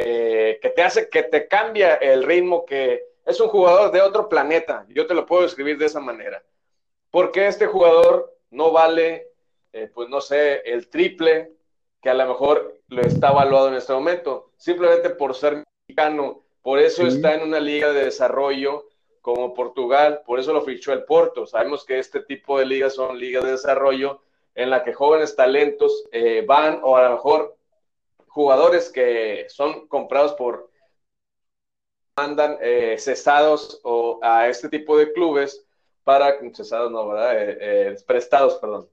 que 0.62 0.69
te 0.69 0.84
hace 0.84 1.10
que 1.10 1.23
te 1.23 1.47
cambia 1.47 1.95
el 1.95 2.23
ritmo 2.23 2.63
que 2.63 3.12
es 3.25 3.39
un 3.39 3.49
jugador 3.49 3.91
de 3.91 4.01
otro 4.01 4.29
planeta. 4.29 4.86
Yo 4.89 5.07
te 5.07 5.13
lo 5.13 5.25
puedo 5.25 5.45
escribir 5.45 5.77
de 5.77 5.86
esa 5.86 5.99
manera. 5.99 6.43
¿Por 7.12 7.31
qué 7.31 7.47
este 7.47 7.67
jugador 7.67 8.36
no 8.49 8.71
vale 8.71 9.33
eh, 9.73 9.89
pues 9.91 10.07
no 10.07 10.21
sé, 10.21 10.62
el 10.65 10.88
triple 10.88 11.51
que 11.99 12.12
a 12.12 12.13
lo 12.13 12.27
mejor 12.27 12.79
lo 12.89 13.01
está 13.01 13.31
evaluado 13.31 13.69
en 13.69 13.73
este 13.73 13.91
momento, 13.91 14.51
simplemente 14.55 15.09
por 15.09 15.36
ser 15.36 15.63
mexicano. 15.88 16.43
Por 16.62 16.79
eso 16.79 17.07
está 17.07 17.33
en 17.33 17.41
una 17.41 17.59
liga 17.59 17.91
de 17.91 18.05
desarrollo 18.05 18.88
como 19.19 19.53
Portugal, 19.53 20.21
por 20.25 20.39
eso 20.39 20.53
lo 20.53 20.62
fichó 20.62 20.93
el 20.93 21.05
Porto. 21.05 21.47
Sabemos 21.47 21.86
que 21.86 21.97
este 21.97 22.21
tipo 22.21 22.59
de 22.59 22.65
ligas 22.65 22.93
son 22.93 23.17
ligas 23.17 23.43
de 23.43 23.51
desarrollo 23.51 24.21
en 24.53 24.69
la 24.69 24.83
que 24.83 24.93
jóvenes 24.93 25.36
talentos 25.36 26.05
eh, 26.12 26.43
van 26.47 26.79
o 26.83 26.95
a 26.95 27.03
lo 27.03 27.15
mejor 27.15 27.57
jugadores 28.27 28.91
que 28.91 29.47
son 29.49 29.88
comprados 29.88 30.33
por 30.33 30.69
mandan 32.15 32.58
eh, 32.62 32.95
cesados 32.99 33.80
o 33.84 34.19
a 34.21 34.47
este 34.47 34.69
tipo 34.69 34.97
de 34.97 35.12
clubes 35.13 35.65
para 36.04 36.38
cesados 36.54 36.91
no 36.91 37.08
verdad 37.08 37.34
eh, 37.38 37.95
prestados 38.06 38.56
perdón. 38.56 38.89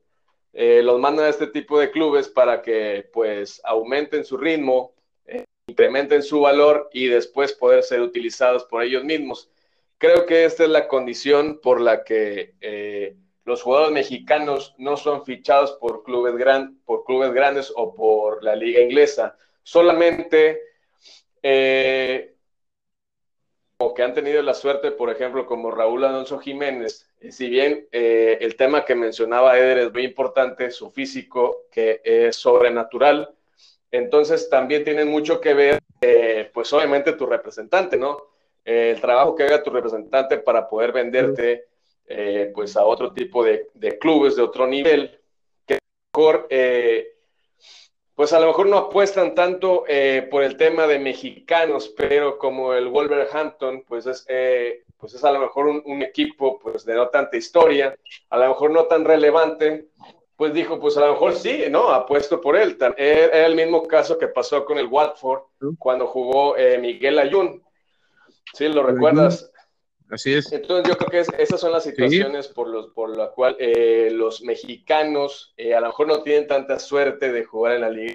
Los 0.53 0.99
mandan 0.99 1.27
a 1.27 1.29
este 1.29 1.47
tipo 1.47 1.79
de 1.79 1.91
clubes 1.91 2.29
para 2.29 2.61
que 2.61 3.09
pues 3.13 3.61
aumenten 3.65 4.25
su 4.25 4.37
ritmo 4.37 4.95
incrementen 5.69 6.25
su 6.25 6.41
valor 6.41 6.91
y 6.93 7.07
después 7.07 7.53
poder 7.53 7.85
ser 7.85 8.01
utilizados 8.01 8.65
por 8.65 8.83
ellos 8.83 9.05
mismos. 9.05 9.49
Creo 9.99 10.27
que 10.27 10.45
esta 10.45 10.65
es 10.65 10.71
la 10.71 10.89
condición 10.89 11.61
por 11.63 11.81
la 11.81 12.03
que 12.03 12.55
los 13.51 13.63
jugadores 13.63 13.93
mexicanos 13.93 14.75
no 14.79 14.97
son 14.97 15.25
fichados 15.25 15.73
por 15.73 16.05
clubes, 16.05 16.37
gran, 16.37 16.79
por 16.85 17.05
clubes 17.05 17.33
grandes 17.33 17.73
o 17.75 17.95
por 17.95 18.45
la 18.45 18.55
liga 18.55 18.81
inglesa, 18.81 19.37
solamente 19.63 20.61
eh, 21.43 22.30
o 23.83 23.95
que 23.95 24.03
han 24.03 24.15
tenido 24.15 24.43
la 24.43 24.55
suerte, 24.55 24.91
por 24.93 25.11
ejemplo, 25.11 25.47
como 25.47 25.71
Raúl 25.71 26.05
Alonso 26.05 26.39
Jiménez, 26.39 27.09
si 27.31 27.49
bien 27.49 27.89
eh, 27.93 28.39
el 28.41 28.57
tema 28.57 28.85
que 28.85 28.95
mencionaba 28.95 29.59
Eder 29.59 29.79
es 29.79 29.93
muy 29.93 30.05
importante, 30.05 30.71
su 30.71 30.91
físico 30.91 31.63
que 31.73 32.01
es 32.05 32.37
sobrenatural, 32.37 33.35
entonces 33.91 34.49
también 34.51 34.85
tiene 34.85 35.05
mucho 35.05 35.41
que 35.41 35.55
ver, 35.55 35.79
eh, 36.03 36.51
pues 36.53 36.73
obviamente 36.73 37.15
tu 37.15 37.27
representante, 37.27 37.97
¿no? 37.97 38.31
el 38.65 39.01
trabajo 39.01 39.35
que 39.35 39.45
haga 39.45 39.63
tu 39.63 39.71
representante 39.71 40.39
para 40.39 40.69
poder 40.69 40.93
venderte 40.93 41.67
eh, 42.07 42.51
pues 42.55 42.77
a 42.77 42.85
otro 42.85 43.13
tipo 43.13 43.45
de, 43.45 43.69
clubes 43.99 44.37
de 44.37 44.43
otro 44.43 44.67
nivel, 44.67 45.19
que 45.67 45.79
mejor, 46.13 46.47
eh, 46.51 47.15
pues 48.21 48.35
a 48.35 48.39
lo 48.39 48.49
mejor 48.49 48.67
no 48.67 48.77
apuestan 48.77 49.35
tanto 49.35 49.85
eh, 49.89 50.29
por 50.31 50.43
el 50.43 50.59
tema 50.59 50.87
de 50.87 50.99
mexicanos, 50.99 51.89
pero 51.89 52.37
como 52.37 52.75
el 52.75 52.89
Wolverhampton, 52.89 53.83
pues 53.89 54.05
es, 54.05 54.27
pues 54.99 55.15
es 55.15 55.25
a 55.25 55.33
lo 55.33 55.41
mejor 55.41 55.69
un, 55.69 56.03
equipo 56.03 56.59
pues 56.59 56.85
de 56.85 56.97
no 56.97 57.09
tanta 57.09 57.39
historia, 57.39 57.97
a 58.29 58.37
lo 58.37 58.49
mejor 58.49 58.73
no 58.73 58.85
tan 58.85 59.07
relevante, 59.07 59.89
pues 60.37 60.53
dijo, 60.53 60.79
pues 60.79 60.99
a 60.99 61.01
lo 61.01 61.13
mejor 61.13 61.33
sí, 61.33 61.65
¿no? 61.71 61.89
Apuesto 61.89 62.43
por 62.43 62.57
él. 62.59 62.77
Era 62.99 63.47
el 63.47 63.57
mismo 63.57 63.85
caso 63.85 64.19
que 64.19 64.29
pasó 64.29 64.67
con 64.67 64.77
el 64.77 64.89
Watford 64.89 65.45
cuando 65.79 66.07
jugó 66.07 66.57
Miguel 66.79 67.21
Ayun. 67.21 67.65
¿Sí? 68.53 68.69
¿Lo 68.69 68.83
recuerdas? 68.83 69.50
Así 70.11 70.35
es. 70.35 70.53
Entonces 70.53 70.89
yo 70.89 70.99
creo 70.99 71.11
que 71.25 71.43
esas 71.43 71.61
son 71.61 71.73
las 71.73 71.85
situaciones 71.85 72.49
por, 72.49 72.69
los, 72.69 72.89
por 72.89 73.17
la 73.17 73.31
cual 73.31 73.57
eh, 73.61 74.11
los 74.13 74.43
mexicanos 74.43 75.55
eh, 75.57 75.75
a 75.75 75.81
lo 75.81 75.87
mejor 75.87 76.09
no 76.09 76.23
tienen 76.23 76.49
tanta 76.49 76.79
suerte 76.79 77.33
de 77.33 77.45
jugar 77.45 77.77
en 77.77 77.81
la 77.81 77.91
liga. 77.91 78.15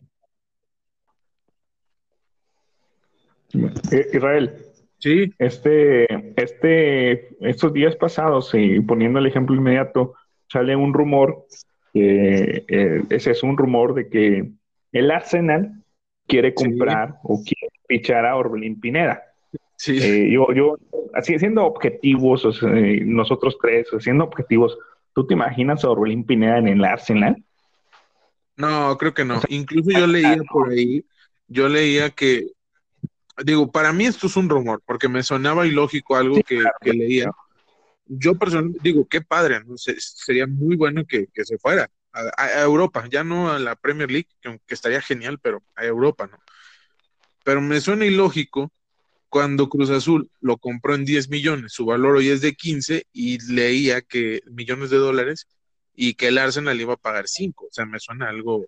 Eh, 3.91 4.07
Israel. 4.13 4.57
Sí. 4.99 5.33
Este, 5.37 6.07
este, 6.35 7.29
estos 7.47 7.71
días 7.71 7.95
pasados, 7.95 8.51
y 8.53 8.79
poniendo 8.81 9.19
el 9.19 9.27
ejemplo 9.27 9.55
inmediato, 9.55 10.15
sale 10.51 10.75
un 10.75 10.93
rumor, 10.93 11.45
ese 11.93 13.31
es 13.31 13.43
un 13.43 13.57
rumor 13.57 13.93
de 13.93 14.09
que 14.09 14.51
el 14.91 15.11
Arsenal 15.11 15.83
quiere 16.27 16.53
comprar 16.53 17.15
o 17.23 17.41
quiere 17.43 17.73
fichar 17.87 18.25
a 18.25 18.35
Orbelín 18.35 18.79
Pineda. 18.79 19.24
Sí. 19.77 19.97
Eh, 20.01 20.31
yo, 20.31 20.51
yo, 20.53 20.77
así 21.13 21.37
siendo 21.37 21.65
objetivos, 21.65 22.47
nosotros 22.61 23.57
tres, 23.61 23.87
siendo 23.99 24.23
objetivos, 24.23 24.77
¿tú 25.13 25.25
te 25.25 25.33
imaginas 25.33 25.83
a 25.83 25.89
Orbelín 25.89 26.25
Pineda 26.25 26.57
en 26.57 26.67
el 26.67 26.83
Arsenal? 26.83 27.43
No, 28.57 28.97
creo 28.97 29.13
que 29.13 29.25
no. 29.25 29.41
Incluso 29.49 29.91
yo 29.91 30.07
leía 30.07 30.41
por 30.49 30.69
ahí, 30.69 31.05
yo 31.47 31.67
leía 31.67 32.09
que, 32.09 32.51
digo, 33.43 33.71
para 33.71 33.91
mí 33.91 34.05
esto 34.05 34.27
es 34.27 34.37
un 34.37 34.49
rumor, 34.49 34.81
porque 34.85 35.09
me 35.09 35.23
sonaba 35.23 35.67
ilógico 35.67 36.15
algo 36.15 36.37
que, 36.41 36.63
leía. 36.83 37.31
Yo 38.07 38.35
personalmente 38.35 38.79
digo, 38.83 39.07
qué 39.09 39.21
padre, 39.21 39.63
¿no? 39.65 39.75
sería 39.77 40.47
muy 40.47 40.75
bueno 40.75 41.05
que, 41.05 41.27
se 41.43 41.57
fuera 41.57 41.89
a, 42.13 42.61
Europa, 42.61 43.05
ya 43.09 43.23
no 43.23 43.51
a 43.51 43.59
la 43.59 43.75
Premier 43.75 44.09
League, 44.09 44.29
que, 44.39 44.59
que 44.65 44.73
estaría 44.73 45.01
genial, 45.01 45.39
pero 45.41 45.61
a 45.75 45.85
Europa, 45.85 46.27
¿no? 46.27 46.37
Pero 47.43 47.61
me 47.61 47.79
suena 47.81 48.05
ilógico 48.05 48.71
cuando 49.35 49.67
Cruz 49.67 49.89
Azul 49.89 50.29
lo 50.39 50.55
compró 50.55 50.95
en 50.95 51.03
10 51.03 51.27
millones, 51.27 51.73
su 51.73 51.85
valor 51.85 52.15
hoy 52.15 52.29
es 52.29 52.39
de 52.39 52.53
15 52.53 53.05
y 53.11 53.37
leía 53.51 54.01
que 54.01 54.41
millones 54.49 54.91
de 54.91 54.95
dólares 54.95 55.49
y 55.93 56.13
que 56.13 56.29
el 56.29 56.37
Arsenal 56.37 56.79
iba 56.79 56.93
a 56.93 56.95
pagar 56.95 57.27
5. 57.27 57.65
O 57.65 57.67
sea, 57.69 57.85
me 57.85 57.99
suena 57.99 58.29
algo 58.29 58.65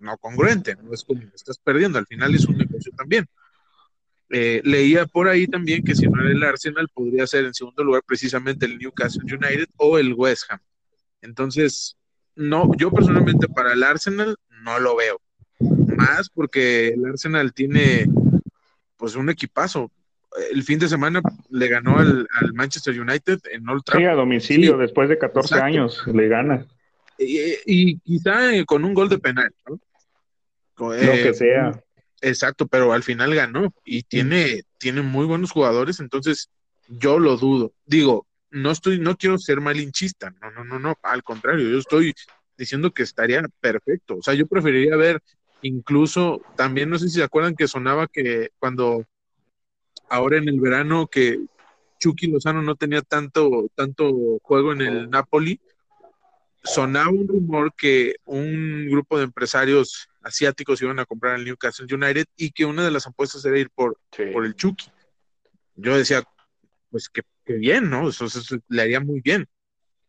no 0.00 0.18
congruente, 0.18 0.74
no 0.82 0.92
es 0.92 1.04
como 1.04 1.22
estás 1.32 1.58
perdiendo, 1.58 1.96
al 1.96 2.08
final 2.08 2.34
es 2.34 2.44
un 2.46 2.58
negocio 2.58 2.90
también. 2.96 3.24
Eh, 4.30 4.60
leía 4.64 5.06
por 5.06 5.28
ahí 5.28 5.46
también 5.46 5.84
que 5.84 5.94
si 5.94 6.08
no 6.08 6.20
era 6.20 6.32
el 6.32 6.42
Arsenal, 6.42 6.88
podría 6.92 7.24
ser 7.28 7.44
en 7.44 7.54
segundo 7.54 7.84
lugar 7.84 8.02
precisamente 8.04 8.66
el 8.66 8.78
Newcastle 8.78 9.22
United 9.22 9.68
o 9.76 9.96
el 9.96 10.12
West 10.14 10.46
Ham. 10.48 10.58
Entonces, 11.22 11.96
no, 12.34 12.68
yo 12.76 12.90
personalmente 12.90 13.46
para 13.46 13.74
el 13.74 13.84
Arsenal 13.84 14.36
no 14.64 14.80
lo 14.80 14.96
veo. 14.96 15.20
Más 15.60 16.28
porque 16.30 16.88
el 16.88 17.06
Arsenal 17.06 17.52
tiene 17.52 18.08
pues 18.96 19.14
un 19.14 19.30
equipazo 19.30 19.92
el 20.52 20.62
fin 20.62 20.78
de 20.78 20.88
semana 20.88 21.20
le 21.50 21.68
ganó 21.68 21.98
al, 21.98 22.26
Manchester 22.54 22.98
United 22.98 23.40
en 23.52 23.68
Old 23.68 23.82
Trafford. 23.84 24.02
Sí, 24.02 24.06
a 24.06 24.14
domicilio, 24.14 24.76
después 24.76 25.08
de 25.08 25.18
14 25.18 25.56
años, 25.56 26.02
le 26.06 26.28
gana. 26.28 26.66
Y, 27.18 27.98
quizá 27.98 28.54
eh, 28.54 28.64
con 28.64 28.84
un 28.84 28.94
gol 28.94 29.08
de 29.08 29.18
penal, 29.18 29.52
¿no? 29.68 29.78
Lo 30.78 30.90
que 30.92 31.28
eh, 31.28 31.34
sea. 31.34 31.82
Exacto, 32.22 32.66
pero 32.66 32.92
al 32.92 33.02
final 33.02 33.34
ganó 33.34 33.74
y 33.84 34.02
tiene, 34.02 34.62
tiene 34.78 35.02
muy 35.02 35.26
buenos 35.26 35.50
jugadores, 35.52 36.00
entonces 36.00 36.50
yo 36.88 37.18
lo 37.18 37.36
dudo. 37.36 37.72
Digo, 37.86 38.26
no 38.50 38.70
estoy, 38.70 38.98
no 38.98 39.16
quiero 39.16 39.38
ser 39.38 39.60
malinchista, 39.60 40.30
no, 40.40 40.50
no, 40.50 40.64
no, 40.64 40.78
no, 40.78 40.98
al 41.02 41.22
contrario, 41.22 41.68
yo 41.68 41.78
estoy 41.78 42.14
diciendo 42.56 42.92
que 42.92 43.02
estaría 43.02 43.42
perfecto. 43.60 44.16
O 44.18 44.22
sea, 44.22 44.34
yo 44.34 44.46
preferiría 44.46 44.96
ver 44.96 45.22
incluso, 45.62 46.42
también 46.56 46.90
no 46.90 46.98
sé 46.98 47.08
si 47.08 47.16
se 47.16 47.22
acuerdan 47.22 47.54
que 47.54 47.68
sonaba 47.68 48.06
que 48.06 48.50
cuando 48.58 49.06
ahora 50.10 50.36
en 50.36 50.48
el 50.48 50.60
verano 50.60 51.06
que 51.06 51.40
Chucky 51.98 52.26
Lozano 52.26 52.62
no 52.62 52.74
tenía 52.74 53.00
tanto, 53.00 53.70
tanto 53.74 54.38
juego 54.42 54.72
en 54.72 54.82
el 54.82 55.08
Napoli, 55.08 55.60
sonaba 56.62 57.10
un 57.10 57.28
rumor 57.28 57.72
que 57.74 58.16
un 58.24 58.88
grupo 58.90 59.16
de 59.16 59.24
empresarios 59.24 60.08
asiáticos 60.22 60.82
iban 60.82 60.98
a 60.98 61.06
comprar 61.06 61.36
al 61.36 61.44
Newcastle 61.44 61.86
United 61.90 62.26
y 62.36 62.50
que 62.50 62.66
una 62.66 62.84
de 62.84 62.90
las 62.90 63.06
apuestas 63.06 63.44
era 63.44 63.58
ir 63.58 63.70
por, 63.70 63.98
por 64.32 64.44
el 64.44 64.54
Chucky. 64.54 64.90
Yo 65.76 65.96
decía, 65.96 66.22
pues 66.90 67.08
que, 67.08 67.22
bien, 67.46 67.88
¿no? 67.88 68.08
Eso, 68.08 68.26
le 68.68 68.82
haría 68.82 69.00
muy 69.00 69.20
bien. 69.20 69.46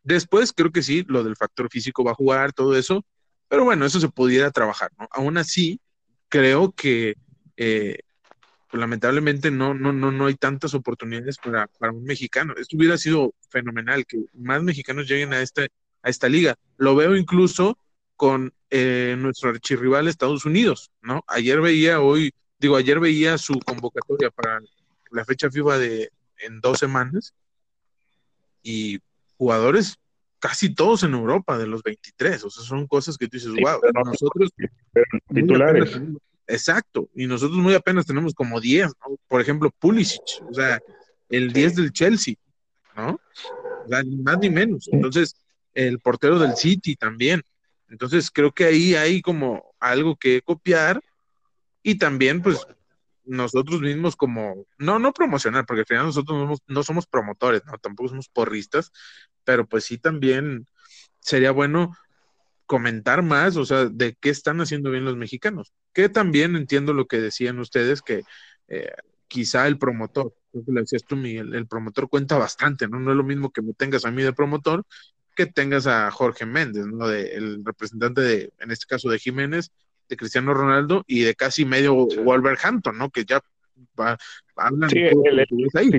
Después 0.03 0.51
creo 0.51 0.71
que 0.71 0.81
sí, 0.81 1.05
lo 1.07 1.23
del 1.23 1.35
factor 1.35 1.69
físico 1.69 2.03
va 2.03 2.11
a 2.11 2.15
jugar, 2.15 2.53
todo 2.53 2.75
eso, 2.75 3.05
pero 3.47 3.65
bueno, 3.65 3.85
eso 3.85 3.99
se 3.99 4.09
pudiera 4.09 4.49
trabajar, 4.51 4.91
¿no? 4.97 5.07
Aún 5.11 5.37
así, 5.37 5.79
creo 6.27 6.71
que 6.71 7.15
eh, 7.55 7.99
pues, 8.71 8.79
lamentablemente 8.79 9.51
no, 9.51 9.73
no, 9.73 9.91
no, 9.91 10.11
no 10.11 10.27
hay 10.27 10.35
tantas 10.35 10.73
oportunidades 10.73 11.37
para, 11.37 11.67
un 11.91 12.03
mexicano. 12.03 12.53
Esto 12.57 12.77
hubiera 12.77 12.97
sido 12.97 13.33
fenomenal, 13.49 14.05
que 14.05 14.23
más 14.33 14.63
mexicanos 14.63 15.09
lleguen 15.09 15.33
a, 15.33 15.41
este, 15.41 15.69
a 16.01 16.09
esta 16.09 16.29
liga. 16.29 16.55
Lo 16.77 16.95
veo 16.95 17.17
incluso 17.17 17.77
con 18.15 18.53
eh, 18.69 19.15
nuestro 19.17 19.49
archirrival 19.49 20.07
Estados 20.07 20.45
Unidos, 20.45 20.89
¿no? 21.01 21.23
Ayer 21.27 21.59
veía 21.59 21.99
hoy, 21.99 22.33
digo, 22.59 22.77
ayer 22.77 22.99
veía 22.99 23.37
su 23.37 23.59
convocatoria 23.59 24.31
para 24.31 24.61
la 25.11 25.25
fecha 25.25 25.51
FIFA 25.51 25.77
de 25.77 26.11
en 26.39 26.61
dos 26.61 26.79
semanas 26.79 27.33
y 28.63 28.99
jugadores 29.37 29.97
casi 30.39 30.73
todos 30.73 31.03
en 31.03 31.13
Europa 31.13 31.57
de 31.57 31.67
los 31.67 31.83
23, 31.83 32.43
o 32.45 32.49
sea, 32.49 32.63
son 32.63 32.87
cosas 32.87 33.17
que 33.17 33.27
tú 33.27 33.37
dices, 33.37 33.51
wow, 33.51 33.79
nosotros 34.05 34.49
titulares. 35.33 35.99
Exacto, 36.47 37.09
y 37.15 37.27
nosotros 37.27 37.57
muy 37.57 37.73
apenas 37.73 38.05
tenemos 38.05 38.33
como 38.33 38.59
10, 38.59 38.91
Por 39.27 39.41
ejemplo, 39.41 39.71
Pulisic, 39.79 40.43
o 40.49 40.53
sea, 40.53 40.79
el 41.29 41.53
10 41.53 41.75
del 41.75 41.91
Chelsea, 41.93 42.35
¿no? 42.95 43.19
O 43.85 43.87
sea, 43.87 44.03
ni 44.03 44.17
más 44.17 44.37
ni 44.39 44.49
menos. 44.49 44.89
Entonces, 44.91 45.35
el 45.73 45.99
portero 45.99 46.37
del 46.39 46.55
City 46.55 46.95
también. 46.95 47.41
Entonces, 47.89 48.29
creo 48.29 48.51
que 48.51 48.65
ahí 48.65 48.95
hay 48.95 49.21
como 49.21 49.73
algo 49.79 50.15
que 50.15 50.41
copiar 50.41 51.01
y 51.83 51.95
también, 51.95 52.41
pues, 52.41 52.65
nosotros 53.23 53.81
mismos 53.81 54.15
como, 54.15 54.65
no, 54.77 54.99
no 54.99 55.13
promocionar, 55.13 55.65
porque 55.65 55.81
al 55.81 55.87
final 55.87 56.05
nosotros 56.07 56.37
no 56.37 56.43
somos, 56.43 56.59
no 56.67 56.83
somos 56.83 57.07
promotores, 57.07 57.63
¿no? 57.65 57.77
Tampoco 57.77 58.09
somos 58.09 58.27
porristas, 58.29 58.91
pero 59.43 59.65
pues 59.65 59.85
sí 59.85 59.97
también 59.97 60.65
sería 61.19 61.51
bueno 61.51 61.95
comentar 62.71 63.21
más, 63.21 63.57
o 63.57 63.65
sea, 63.65 63.87
de 63.87 64.15
qué 64.17 64.29
están 64.29 64.61
haciendo 64.61 64.91
bien 64.91 65.03
los 65.03 65.17
mexicanos. 65.17 65.73
Que 65.91 66.07
también 66.07 66.55
entiendo 66.55 66.93
lo 66.93 67.05
que 67.05 67.19
decían 67.19 67.59
ustedes, 67.59 68.01
que 68.01 68.23
eh, 68.69 68.93
quizá 69.27 69.67
el 69.67 69.77
promotor, 69.77 70.33
creo 70.53 70.63
que 70.63 70.71
le 70.71 70.79
decías 70.79 71.03
tú, 71.03 71.17
Miguel, 71.17 71.53
el 71.53 71.67
promotor 71.67 72.07
cuenta 72.07 72.37
bastante, 72.37 72.87
¿no? 72.87 72.97
No 72.97 73.11
es 73.11 73.17
lo 73.17 73.25
mismo 73.25 73.51
que 73.51 73.61
me 73.61 73.73
tengas 73.73 74.05
a 74.05 74.11
mí 74.11 74.23
de 74.23 74.31
promotor 74.31 74.85
que 75.35 75.47
tengas 75.47 75.85
a 75.85 76.09
Jorge 76.11 76.45
Méndez, 76.45 76.85
¿no? 76.85 77.09
De, 77.09 77.33
el 77.33 77.61
representante 77.65 78.21
de, 78.21 78.53
en 78.59 78.71
este 78.71 78.85
caso 78.85 79.09
de 79.09 79.19
Jiménez, 79.19 79.69
de 80.07 80.15
Cristiano 80.15 80.53
Ronaldo 80.53 81.03
y 81.07 81.23
de 81.23 81.35
casi 81.35 81.65
medio 81.65 81.93
Wolverhampton, 82.23 82.97
¿no? 82.97 83.09
Que 83.09 83.25
ya 83.25 83.41
va, 83.99 84.17
hablan 84.55 84.89
sí, 84.89 85.03
ahí. 85.73 85.91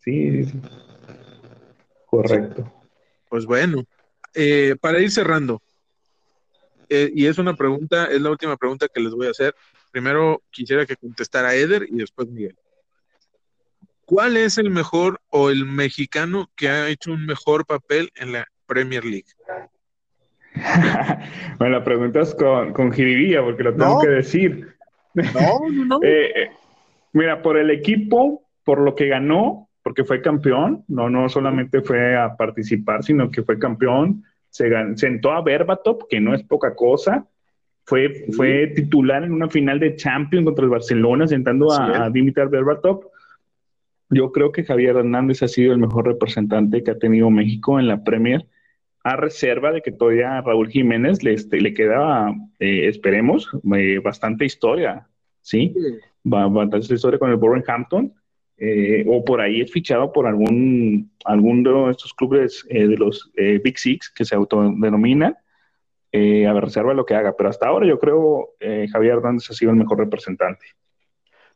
Sí, 0.00 0.44
sí, 0.44 0.60
correcto. 2.06 2.72
Pues 3.28 3.46
bueno, 3.46 3.84
eh, 4.34 4.76
para 4.80 5.00
ir 5.00 5.10
cerrando, 5.10 5.62
eh, 6.90 7.10
y 7.14 7.26
es 7.26 7.38
una 7.38 7.54
pregunta, 7.54 8.06
es 8.06 8.20
la 8.20 8.30
última 8.30 8.56
pregunta 8.56 8.88
que 8.92 9.00
les 9.00 9.12
voy 9.12 9.28
a 9.28 9.30
hacer. 9.30 9.54
Primero 9.92 10.42
quisiera 10.50 10.84
que 10.84 10.96
contestara 10.96 11.54
Eder 11.54 11.86
y 11.88 11.96
después 11.96 12.28
Miguel. 12.28 12.56
¿Cuál 14.04 14.36
es 14.36 14.58
el 14.58 14.70
mejor 14.70 15.20
o 15.30 15.50
el 15.50 15.66
mexicano 15.66 16.50
que 16.56 16.68
ha 16.68 16.88
hecho 16.88 17.12
un 17.12 17.26
mejor 17.26 17.64
papel 17.64 18.10
en 18.16 18.32
la 18.32 18.46
Premier 18.66 19.04
League? 19.04 19.28
Me 21.60 21.70
la 21.70 21.84
preguntas 21.84 22.34
con, 22.34 22.72
con 22.72 22.90
porque 22.90 23.62
lo 23.62 23.74
tengo 23.76 24.00
que 24.00 24.08
decir. 24.08 24.74
No, 25.14 25.60
no. 25.70 26.00
Eh, 26.04 26.50
mira, 27.12 27.40
por 27.40 27.56
el 27.56 27.70
equipo, 27.70 28.42
por 28.64 28.80
lo 28.80 28.96
que 28.96 29.06
ganó, 29.06 29.69
porque 29.82 30.04
fue 30.04 30.20
campeón, 30.20 30.84
no, 30.88 31.08
no 31.08 31.28
solamente 31.28 31.80
fue 31.80 32.16
a 32.16 32.36
participar, 32.36 33.02
sino 33.02 33.30
que 33.30 33.42
fue 33.42 33.58
campeón, 33.58 34.24
se 34.50 34.70
sentó 34.96 35.32
a 35.32 35.42
Berbatov, 35.42 36.06
que 36.08 36.20
no 36.20 36.34
es 36.34 36.42
poca 36.42 36.74
cosa, 36.74 37.26
fue, 37.84 38.26
fue 38.36 38.68
titular 38.68 39.24
en 39.24 39.32
una 39.32 39.48
final 39.48 39.80
de 39.80 39.96
Champions 39.96 40.44
contra 40.44 40.64
el 40.64 40.70
Barcelona, 40.70 41.26
sentando 41.26 41.72
a, 41.72 42.10
Dimitar 42.10 42.48
Berbatov. 42.48 43.08
Yo 44.10 44.32
creo 44.32 44.52
que 44.52 44.64
Javier 44.64 44.96
Hernández 44.96 45.42
ha 45.42 45.48
sido 45.48 45.72
el 45.72 45.78
mejor 45.78 46.06
representante 46.06 46.82
que 46.82 46.90
ha 46.90 46.98
tenido 46.98 47.30
México 47.30 47.80
en 47.80 47.88
la 47.88 48.04
Premier, 48.04 48.46
a 49.02 49.16
reserva 49.16 49.72
de 49.72 49.80
que 49.80 49.92
todavía 49.92 50.40
Raúl 50.42 50.68
Jiménez 50.68 51.22
le, 51.22 51.32
este, 51.32 51.60
le 51.60 51.72
queda, 51.72 52.32
eh, 52.58 52.86
esperemos, 52.86 53.48
eh, 53.74 53.98
bastante 53.98 54.44
historia, 54.44 55.08
¿sí? 55.40 55.74
Va, 56.30 56.46
bastante 56.48 56.94
historia 56.94 57.18
con 57.18 57.30
el 57.30 57.64
Hampton 57.66 58.12
eh, 58.62 59.06
o 59.08 59.24
por 59.24 59.40
ahí 59.40 59.62
es 59.62 59.72
fichado 59.72 60.12
por 60.12 60.26
algún, 60.26 61.10
algún 61.24 61.62
de 61.62 61.90
estos 61.90 62.12
clubes 62.12 62.66
eh, 62.68 62.86
de 62.86 62.96
los 62.98 63.30
eh, 63.34 63.58
Big 63.64 63.78
Six 63.78 64.10
que 64.10 64.26
se 64.26 64.34
autodenominan, 64.34 65.34
a 66.12 66.60
reserva 66.60 66.90
de 66.90 66.96
lo 66.96 67.06
que 67.06 67.14
haga. 67.14 67.34
Pero 67.34 67.48
hasta 67.48 67.68
ahora 67.68 67.86
yo 67.86 67.98
creo 67.98 68.50
Javier 68.92 69.14
Hernández 69.14 69.48
ha 69.50 69.54
sido 69.54 69.70
el 69.70 69.78
mejor 69.78 69.98
representante. 69.98 70.66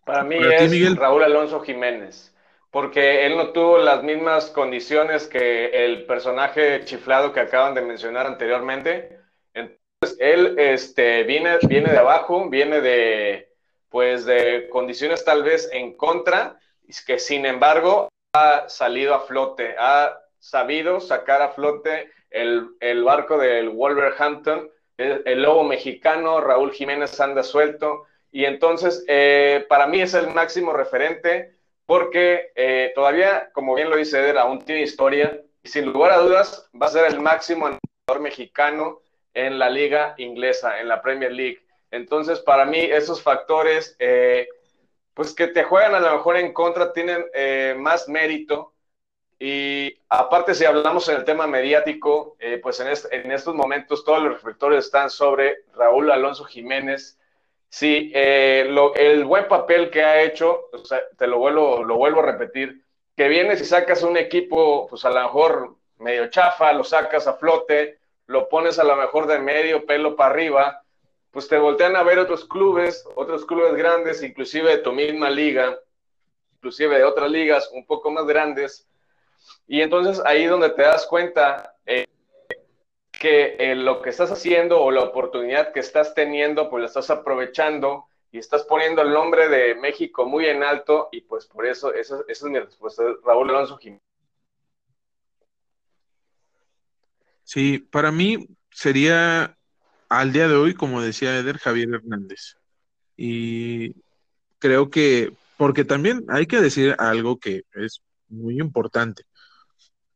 Para 0.06 0.24
mí 0.24 0.36
es 0.38 0.96
Raúl 0.96 1.24
Alonso 1.24 1.60
Jiménez, 1.60 2.34
porque 2.70 3.26
él 3.26 3.36
no 3.36 3.50
tuvo 3.50 3.78
las 3.78 4.02
mismas 4.02 4.46
condiciones 4.46 5.26
que 5.26 5.84
el 5.84 6.06
personaje 6.06 6.84
chiflado 6.84 7.32
que 7.32 7.40
acaban 7.40 7.74
de 7.74 7.82
mencionar 7.82 8.26
anteriormente. 8.26 9.18
Entonces, 9.52 10.16
él 10.20 10.54
este, 10.58 11.24
viene, 11.24 11.58
viene 11.68 11.90
de 11.90 11.98
abajo, 11.98 12.48
viene 12.48 12.80
de, 12.80 13.48
pues, 13.90 14.24
de 14.24 14.68
condiciones 14.70 15.24
tal 15.24 15.42
vez 15.42 15.68
en 15.72 15.96
contra, 15.96 16.58
que 17.06 17.18
sin 17.18 17.46
embargo 17.46 18.08
ha 18.34 18.68
salido 18.68 19.14
a 19.14 19.20
flote, 19.20 19.74
ha 19.78 20.18
sabido 20.38 21.00
sacar 21.00 21.42
a 21.42 21.50
flote 21.50 22.10
el, 22.30 23.04
barco 23.04 23.38
del 23.38 23.70
Wolverhampton, 23.70 24.70
el, 24.96 25.42
lobo 25.42 25.64
mexicano, 25.64 26.40
Raúl 26.40 26.72
Jiménez 26.72 27.18
anda 27.20 27.42
suelto, 27.42 28.06
y 28.30 28.44
entonces 28.44 29.04
eh, 29.08 29.64
para 29.68 29.86
mí 29.86 30.00
es 30.00 30.14
el 30.14 30.28
máximo 30.28 30.72
referente 30.72 31.54
porque 31.86 32.52
eh, 32.56 32.92
todavía, 32.94 33.50
como 33.52 33.74
bien 33.74 33.90
lo 33.90 33.96
dice 33.96 34.18
Eder, 34.18 34.38
aún 34.38 34.64
tiene 34.64 34.82
historia, 34.82 35.40
y 35.62 35.68
sin 35.68 35.92
lugar 35.92 36.12
a 36.12 36.18
dudas 36.18 36.68
va 36.80 36.86
a 36.86 36.90
ser 36.90 37.06
el 37.06 37.20
máximo 37.20 37.68
entrenador 37.68 38.22
mexicano 38.22 39.00
en 39.34 39.58
la 39.58 39.70
liga 39.70 40.14
inglesa, 40.18 40.80
en 40.80 40.88
la 40.88 41.02
Premier 41.02 41.32
League. 41.32 41.60
Entonces, 41.90 42.40
para 42.40 42.64
mí, 42.64 42.78
esos 42.78 43.22
factores 43.22 43.96
eh, 43.98 44.48
pues 45.14 45.32
que 45.34 45.46
te 45.46 45.62
juegan 45.62 45.94
a 45.94 46.00
lo 46.00 46.12
mejor 46.12 46.36
en 46.36 46.52
contra 46.52 46.92
tienen 46.92 47.24
eh, 47.32 47.74
más 47.78 48.08
mérito. 48.08 48.74
Y 49.38 49.98
aparte, 50.08 50.54
si 50.54 50.64
hablamos 50.64 51.08
en 51.08 51.16
el 51.16 51.24
tema 51.24 51.46
mediático, 51.46 52.36
eh, 52.38 52.58
pues 52.62 52.80
en, 52.80 53.32
estos 53.32 53.54
momentos 53.54 54.04
todos 54.04 54.22
los 54.22 54.32
reflectores 54.32 54.86
están 54.86 55.10
sobre 55.10 55.64
Raúl 55.74 56.10
Alonso 56.10 56.44
Jiménez. 56.44 57.18
Sí, 57.68 58.12
eh, 58.14 58.68
el 58.96 59.24
buen 59.24 59.48
papel 59.48 59.90
que 59.90 60.02
ha 60.04 60.22
hecho, 60.22 60.70
te 61.16 61.26
lo 61.26 61.38
vuelvo, 61.38 61.82
lo 61.82 61.96
vuelvo 61.96 62.20
a 62.20 62.26
repetir, 62.26 62.84
que 63.16 63.28
vienes 63.28 63.60
y 63.60 63.64
sacas 63.64 64.02
un 64.02 64.16
equipo, 64.16 64.86
pues 64.88 65.04
a 65.04 65.10
lo 65.10 65.20
mejor 65.22 65.76
medio 65.98 66.28
chafa, 66.28 66.72
lo 66.72 66.84
sacas 66.84 67.26
a 67.26 67.34
flote, 67.34 67.98
lo 68.26 68.48
pones 68.48 68.78
a 68.78 68.84
lo 68.84 68.96
mejor 68.96 69.26
de 69.26 69.40
medio 69.40 69.86
pelo 69.86 70.14
para 70.14 70.30
arriba, 70.30 70.83
pues 71.34 71.48
te 71.48 71.58
voltean 71.58 71.96
a 71.96 72.04
ver 72.04 72.20
otros 72.20 72.44
clubes, 72.44 73.04
otros 73.16 73.44
clubes 73.44 73.74
grandes, 73.74 74.22
inclusive 74.22 74.70
de 74.70 74.78
tu 74.78 74.92
misma 74.92 75.28
liga, 75.28 75.76
inclusive 76.54 76.96
de 76.96 77.02
otras 77.02 77.28
ligas 77.28 77.68
un 77.72 77.84
poco 77.84 78.08
más 78.12 78.24
grandes. 78.24 78.86
Y 79.66 79.80
entonces 79.80 80.22
ahí 80.24 80.46
donde 80.46 80.70
te 80.70 80.82
das 80.82 81.06
cuenta 81.06 81.74
eh, 81.86 82.06
que 83.10 83.56
eh, 83.58 83.74
lo 83.74 84.00
que 84.00 84.10
estás 84.10 84.30
haciendo 84.30 84.80
o 84.80 84.92
la 84.92 85.02
oportunidad 85.02 85.72
que 85.72 85.80
estás 85.80 86.14
teniendo, 86.14 86.70
pues 86.70 86.82
la 86.82 86.86
estás 86.86 87.10
aprovechando 87.10 88.06
y 88.30 88.38
estás 88.38 88.62
poniendo 88.62 89.02
el 89.02 89.12
nombre 89.12 89.48
de 89.48 89.74
México 89.74 90.26
muy 90.26 90.46
en 90.46 90.62
alto 90.62 91.08
y 91.10 91.22
pues 91.22 91.46
por 91.46 91.66
eso, 91.66 91.92
esa, 91.92 92.20
esa 92.28 92.46
es 92.46 92.52
mi 92.52 92.60
respuesta, 92.60 93.02
Raúl 93.24 93.50
Alonso 93.50 93.76
Jiménez. 93.76 94.04
Sí, 97.42 97.80
para 97.80 98.12
mí 98.12 98.48
sería 98.70 99.58
al 100.08 100.32
día 100.32 100.48
de 100.48 100.54
hoy, 100.54 100.74
como 100.74 101.02
decía 101.02 101.38
Eder, 101.38 101.58
Javier 101.58 101.88
Hernández. 101.94 102.56
Y 103.16 103.94
creo 104.58 104.90
que, 104.90 105.32
porque 105.56 105.84
también 105.84 106.24
hay 106.28 106.46
que 106.46 106.60
decir 106.60 106.94
algo 106.98 107.38
que 107.38 107.64
es 107.74 108.02
muy 108.28 108.58
importante. 108.58 109.24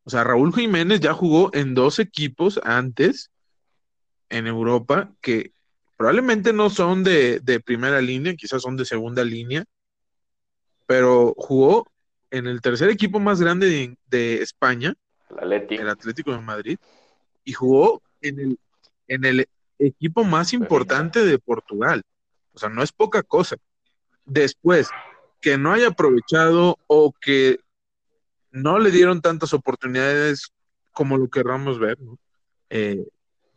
O 0.03 0.09
sea, 0.09 0.23
Raúl 0.23 0.53
Jiménez 0.53 0.99
ya 0.99 1.13
jugó 1.13 1.51
en 1.53 1.75
dos 1.75 1.99
equipos 1.99 2.59
antes 2.63 3.31
en 4.29 4.47
Europa 4.47 5.11
que 5.21 5.51
probablemente 5.97 6.53
no 6.53 6.69
son 6.69 7.03
de, 7.03 7.61
primera 7.65 8.01
línea, 8.01 8.35
quizás 8.35 8.61
son 8.61 8.77
de 8.77 8.85
segunda 8.85 9.23
línea, 9.23 9.65
pero 10.87 11.33
jugó 11.37 11.91
en 12.31 12.47
el 12.47 12.61
tercer 12.61 12.89
equipo 12.89 13.19
más 13.19 13.41
grande 13.41 13.95
de, 14.07 14.41
España, 14.41 14.93
el 15.41 15.89
Atlético. 15.89 16.31
de 16.31 16.39
Madrid, 16.39 16.79
y 17.43 17.53
jugó 17.53 18.01
en 18.21 18.39
el, 18.39 18.59
en 19.07 19.25
el 19.25 19.47
equipo 19.79 20.23
más 20.23 20.53
importante 20.53 21.23
de 21.25 21.39
Portugal. 21.39 22.03
O 22.53 22.59
sea, 22.59 22.69
no 22.69 22.83
es 22.83 22.91
poca 22.91 23.23
cosa. 23.23 23.57
Después, 24.25 24.89
que 25.41 25.57
no 25.57 25.71
haya 25.71 25.87
aprovechado 25.87 26.77
o 26.87 27.13
que 27.19 27.59
no 28.51 28.79
le 28.79 28.91
dieron 28.91 29.21
tantas 29.21 29.53
oportunidades 29.53 30.51
como 30.91 31.17
lo 31.17 31.29
querramos 31.29 31.79
ver, 31.79 31.97
eh, 32.69 33.05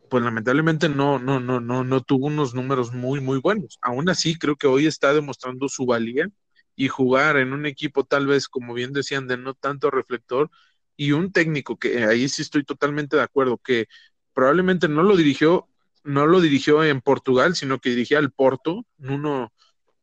pues 0.08 0.22
lamentablemente 0.22 0.88
no, 0.88 1.18
no, 1.18 1.40
no, 1.40 1.60
no, 1.60 1.84
no 1.84 2.00
tuvo 2.02 2.26
unos 2.26 2.54
números 2.54 2.92
muy, 2.92 3.20
muy 3.20 3.38
buenos. 3.38 3.78
Aún 3.82 4.08
así, 4.08 4.38
creo 4.38 4.56
que 4.56 4.66
hoy 4.66 4.86
está 4.86 5.12
demostrando 5.14 5.68
su 5.68 5.86
valía 5.86 6.28
y 6.76 6.88
jugar 6.88 7.36
en 7.36 7.52
un 7.52 7.66
equipo 7.66 8.04
tal 8.04 8.26
vez, 8.26 8.48
como 8.48 8.74
bien 8.74 8.92
decían, 8.92 9.26
de 9.26 9.36
no 9.38 9.54
tanto 9.54 9.90
reflector 9.90 10.50
y 10.96 11.12
un 11.12 11.32
técnico 11.32 11.78
que 11.78 12.04
ahí 12.04 12.28
sí 12.28 12.42
estoy 12.42 12.64
totalmente 12.64 13.16
de 13.16 13.22
acuerdo, 13.22 13.58
que 13.58 13.88
probablemente 14.34 14.88
no 14.88 15.02
lo 15.02 15.16
dirigió 15.16 15.68
no 16.04 16.26
lo 16.26 16.40
dirigió 16.40 16.84
en 16.84 17.00
Portugal, 17.00 17.54
sino 17.54 17.78
que 17.78 17.90
dirigía 17.90 18.18
al 18.18 18.30
Porto, 18.30 18.84
Nuno, 18.98 19.52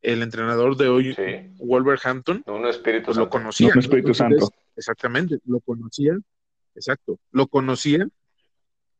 el 0.02 0.22
entrenador 0.22 0.78
de 0.78 0.88
hoy, 0.88 1.16
Wolverhampton, 1.58 2.44
Nuno 2.48 2.70
Espíritu 2.70 3.08
pues 3.08 3.18
lo 3.18 3.30
conocía. 3.30 3.74
Espíritu 3.76 4.14
Santo. 4.14 4.50
Exactamente, 4.76 5.40
lo 5.46 5.60
conocía, 5.60 6.18
exacto, 6.76 7.20
lo 7.32 7.48
conocía 7.48 8.08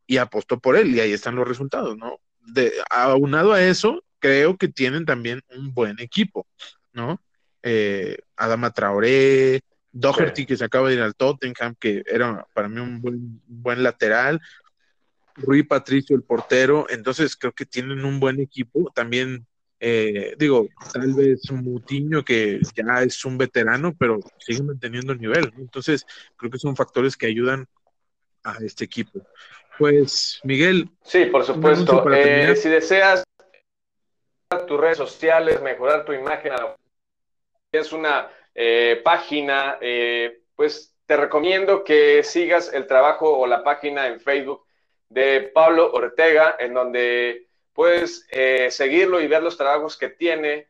y 0.06 0.18
apostó 0.18 0.60
por 0.60 0.76
él, 0.76 0.94
y 0.94 1.00
ahí 1.00 1.14
están 1.14 1.36
los 1.36 1.48
resultados, 1.48 1.98
¿no? 1.98 2.20
De, 2.40 2.74
aunado 2.90 3.54
a 3.54 3.64
eso, 3.64 4.04
creo 4.20 4.58
que 4.58 4.68
tienen 4.68 5.06
también 5.06 5.42
un 5.56 5.74
buen 5.74 6.00
equipo, 6.00 6.48
¿no? 6.94 7.22
Eh, 7.64 8.18
Adama 8.36 8.72
Traoré, 8.72 9.62
Doherty, 9.92 10.46
que 10.46 10.58
se 10.58 10.66
acaba 10.66 10.90
de 10.90 10.96
ir 10.96 11.02
al 11.02 11.16
Tottenham, 11.16 11.76
que 11.80 12.04
era 12.06 12.46
para 12.54 12.68
mí 12.68 12.80
un 12.80 13.02
buen, 13.02 13.42
buen 13.46 13.84
lateral, 13.84 14.42
Rui 15.42 15.64
Patricio, 15.64 16.16
el 16.16 16.24
portero, 16.24 16.86
entonces 16.90 17.36
creo 17.36 17.54
que 17.54 17.66
tienen 17.66 18.06
un 18.06 18.20
buen 18.20 18.40
equipo. 18.40 18.92
También, 18.94 19.46
eh, 19.80 20.36
digo, 20.38 20.68
tal 20.94 21.14
vez 21.14 21.52
Mutiño, 21.52 22.24
que 22.24 22.60
ya 22.76 23.04
es 23.04 23.24
un 23.26 23.38
veterano, 23.38 23.96
pero 23.98 24.20
sigue 24.40 24.64
manteniendo 24.64 25.14
el 25.14 25.20
nivel. 25.20 25.54
Entonces, 25.58 26.06
creo 26.36 26.52
que 26.52 26.60
son 26.60 26.76
factores 26.76 27.16
que 27.16 27.28
ayudan 27.28 27.68
a 28.44 28.58
este 28.64 28.86
equipo. 28.86 29.22
Pues, 29.78 30.40
Miguel. 30.44 30.90
Sí, 31.04 31.26
por 31.26 31.46
supuesto. 31.46 32.12
Eh, 32.12 32.56
si 32.56 32.70
deseas 32.70 33.24
tus 34.68 34.80
redes 34.80 34.98
sociales, 34.98 35.62
mejorar 35.62 36.06
tu 36.06 36.12
imagen, 36.12 36.54
es 37.72 37.94
una 37.94 38.30
eh, 38.54 39.00
página, 39.04 39.78
eh, 39.80 40.42
pues 40.56 40.96
te 41.06 41.16
recomiendo 41.16 41.84
que 41.84 42.24
sigas 42.24 42.74
el 42.74 42.88
trabajo 42.88 43.38
o 43.38 43.48
la 43.48 43.64
página 43.64 44.08
en 44.08 44.20
Facebook 44.20 44.66
de 45.10 45.42
Pablo 45.54 45.92
Ortega, 45.92 46.56
en 46.60 46.74
donde 46.74 47.48
puedes 47.74 48.28
seguirlo 48.70 49.20
y 49.22 49.28
ver 49.28 49.44
los 49.44 49.58
trabajos 49.58 49.98
que 49.98 50.10
tiene. 50.10 50.68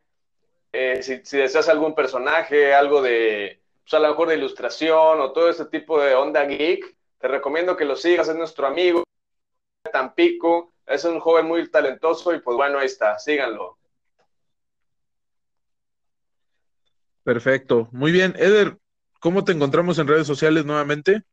Si, 0.72 1.26
si, 1.26 1.38
deseas 1.38 1.68
algún 1.68 1.96
personaje, 1.96 2.74
algo 2.74 3.02
de, 3.02 3.60
pues 3.82 3.94
a 3.96 4.00
lo 4.00 4.10
mejor 4.10 4.30
de 4.30 4.36
ilustración 4.36 5.20
o 5.20 5.32
todo 5.32 5.50
ese 5.50 5.66
tipo 5.66 6.00
de 6.00 6.14
onda 6.14 6.44
geek, 6.46 6.96
te 7.18 7.28
recomiendo 7.28 7.76
que 7.76 7.86
lo 7.86 7.96
sigas, 7.96 8.30
es 8.30 8.36
nuestro 8.36 8.68
amigo 8.68 9.04
Tampico, 9.92 10.74
es 10.86 11.04
un 11.06 11.20
joven 11.20 11.48
muy 11.48 11.68
talentoso 11.70 12.34
y 12.34 12.40
pues 12.40 12.56
bueno, 12.56 12.80
ahí 12.80 12.86
está, 12.86 13.18
síganlo. 13.18 13.78
Perfecto, 17.24 17.90
muy 17.92 18.12
bien. 18.12 18.36
Eder, 18.38 18.78
¿cómo 19.20 19.44
te 19.44 19.52
encontramos 19.52 20.00
en 20.00 20.08
redes 20.08 20.28
sociales 20.28 20.66
nuevamente? 20.66 21.24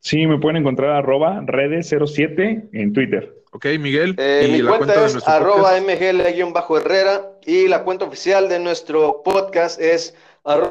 Sí, 0.00 0.26
me 0.26 0.38
pueden 0.38 0.58
encontrar 0.58 0.90
arroba 0.90 1.40
redes07 1.42 2.70
en 2.72 2.92
Twitter. 2.92 3.34
Ok, 3.52 3.66
Miguel. 3.78 4.14
Eh, 4.18 4.48
mi 4.50 4.66
cuenta, 4.66 5.04
es 5.04 5.26
arroba 5.28 5.78
mgl-herrera 5.80 7.32
y 7.44 7.68
la 7.68 7.84
cuenta 7.84 8.06
oficial 8.06 8.48
de 8.48 8.58
nuestro 8.58 9.22
podcast 9.22 9.80
es 9.80 10.14
arroba 10.44 10.70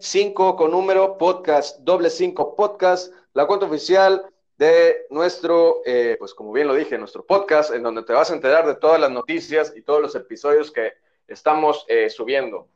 5 0.00 0.56
con 0.56 0.70
número 0.70 1.18
podcast, 1.18 1.80
doble 1.80 2.10
5 2.10 2.54
podcast. 2.56 3.12
La 3.34 3.46
cuenta 3.46 3.66
oficial 3.66 4.24
de 4.58 5.06
nuestro, 5.10 5.82
eh, 5.86 6.16
pues 6.18 6.34
como 6.34 6.52
bien 6.52 6.68
lo 6.68 6.74
dije, 6.74 6.98
nuestro 6.98 7.24
podcast, 7.24 7.74
en 7.74 7.82
donde 7.82 8.04
te 8.04 8.12
vas 8.12 8.30
a 8.30 8.34
enterar 8.34 8.66
de 8.66 8.76
todas 8.76 9.00
las 9.00 9.10
noticias 9.10 9.72
y 9.76 9.82
todos 9.82 10.00
los 10.00 10.14
episodios 10.14 10.70
que 10.70 10.92
estamos 11.26 11.84
eh, 11.88 12.10
subiendo. 12.10 12.68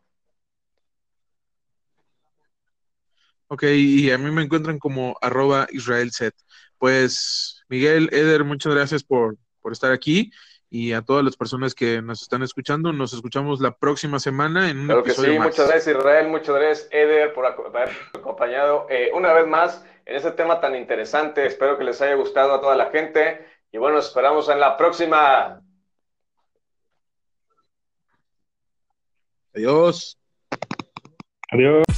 Ok, 3.49 3.63
y 3.65 4.11
a 4.11 4.19
mí 4.19 4.31
me 4.31 4.43
encuentran 4.43 4.79
como 4.79 5.17
arroba 5.21 5.67
israelset. 5.71 6.35
Pues 6.79 7.63
Miguel, 7.69 8.09
Eder, 8.13 8.45
muchas 8.45 8.75
gracias 8.75 9.05
por, 9.05 9.37
por 9.61 9.73
estar 9.73 9.93
aquí 9.93 10.33
y 10.69 10.93
a 10.93 11.03
todas 11.03 11.25
las 11.25 11.37
personas 11.37 11.75
que 11.75 12.03
nos 12.03 12.23
están 12.23 12.43
escuchando. 12.43 12.93
Nos 12.93 13.13
escuchamos 13.13 13.61
la 13.61 13.77
próxima 13.77 14.19
semana 14.19 14.71
en 14.71 14.81
un 14.81 14.87
claro 14.87 15.03
que 15.03 15.13
sí, 15.13 15.39
muchas 15.39 15.69
gracias 15.69 15.97
Israel, 15.97 16.29
muchas 16.29 16.55
gracias 16.55 16.89
Eder 16.91 17.33
por 17.33 17.47
haber 17.47 17.91
acompañado 18.15 18.87
eh, 18.91 19.11
una 19.15 19.33
vez 19.33 19.47
más 19.47 19.85
en 20.05 20.17
este 20.17 20.33
tema 20.33 20.61
tan 20.61 20.75
interesante. 20.75 21.47
Espero 21.47 21.79
que 21.79 21.85
les 21.85 22.01
haya 22.01 22.15
gustado 22.15 22.55
a 22.55 22.61
toda 22.61 22.77
la 22.77 22.91
gente 22.91 23.47
y 23.73 23.79
bueno, 23.79 23.99
esperamos 23.99 24.49
en 24.49 24.61
la 24.61 24.77
próxima. 24.77 25.63
Adiós. 29.55 30.19
Adiós. 31.51 31.96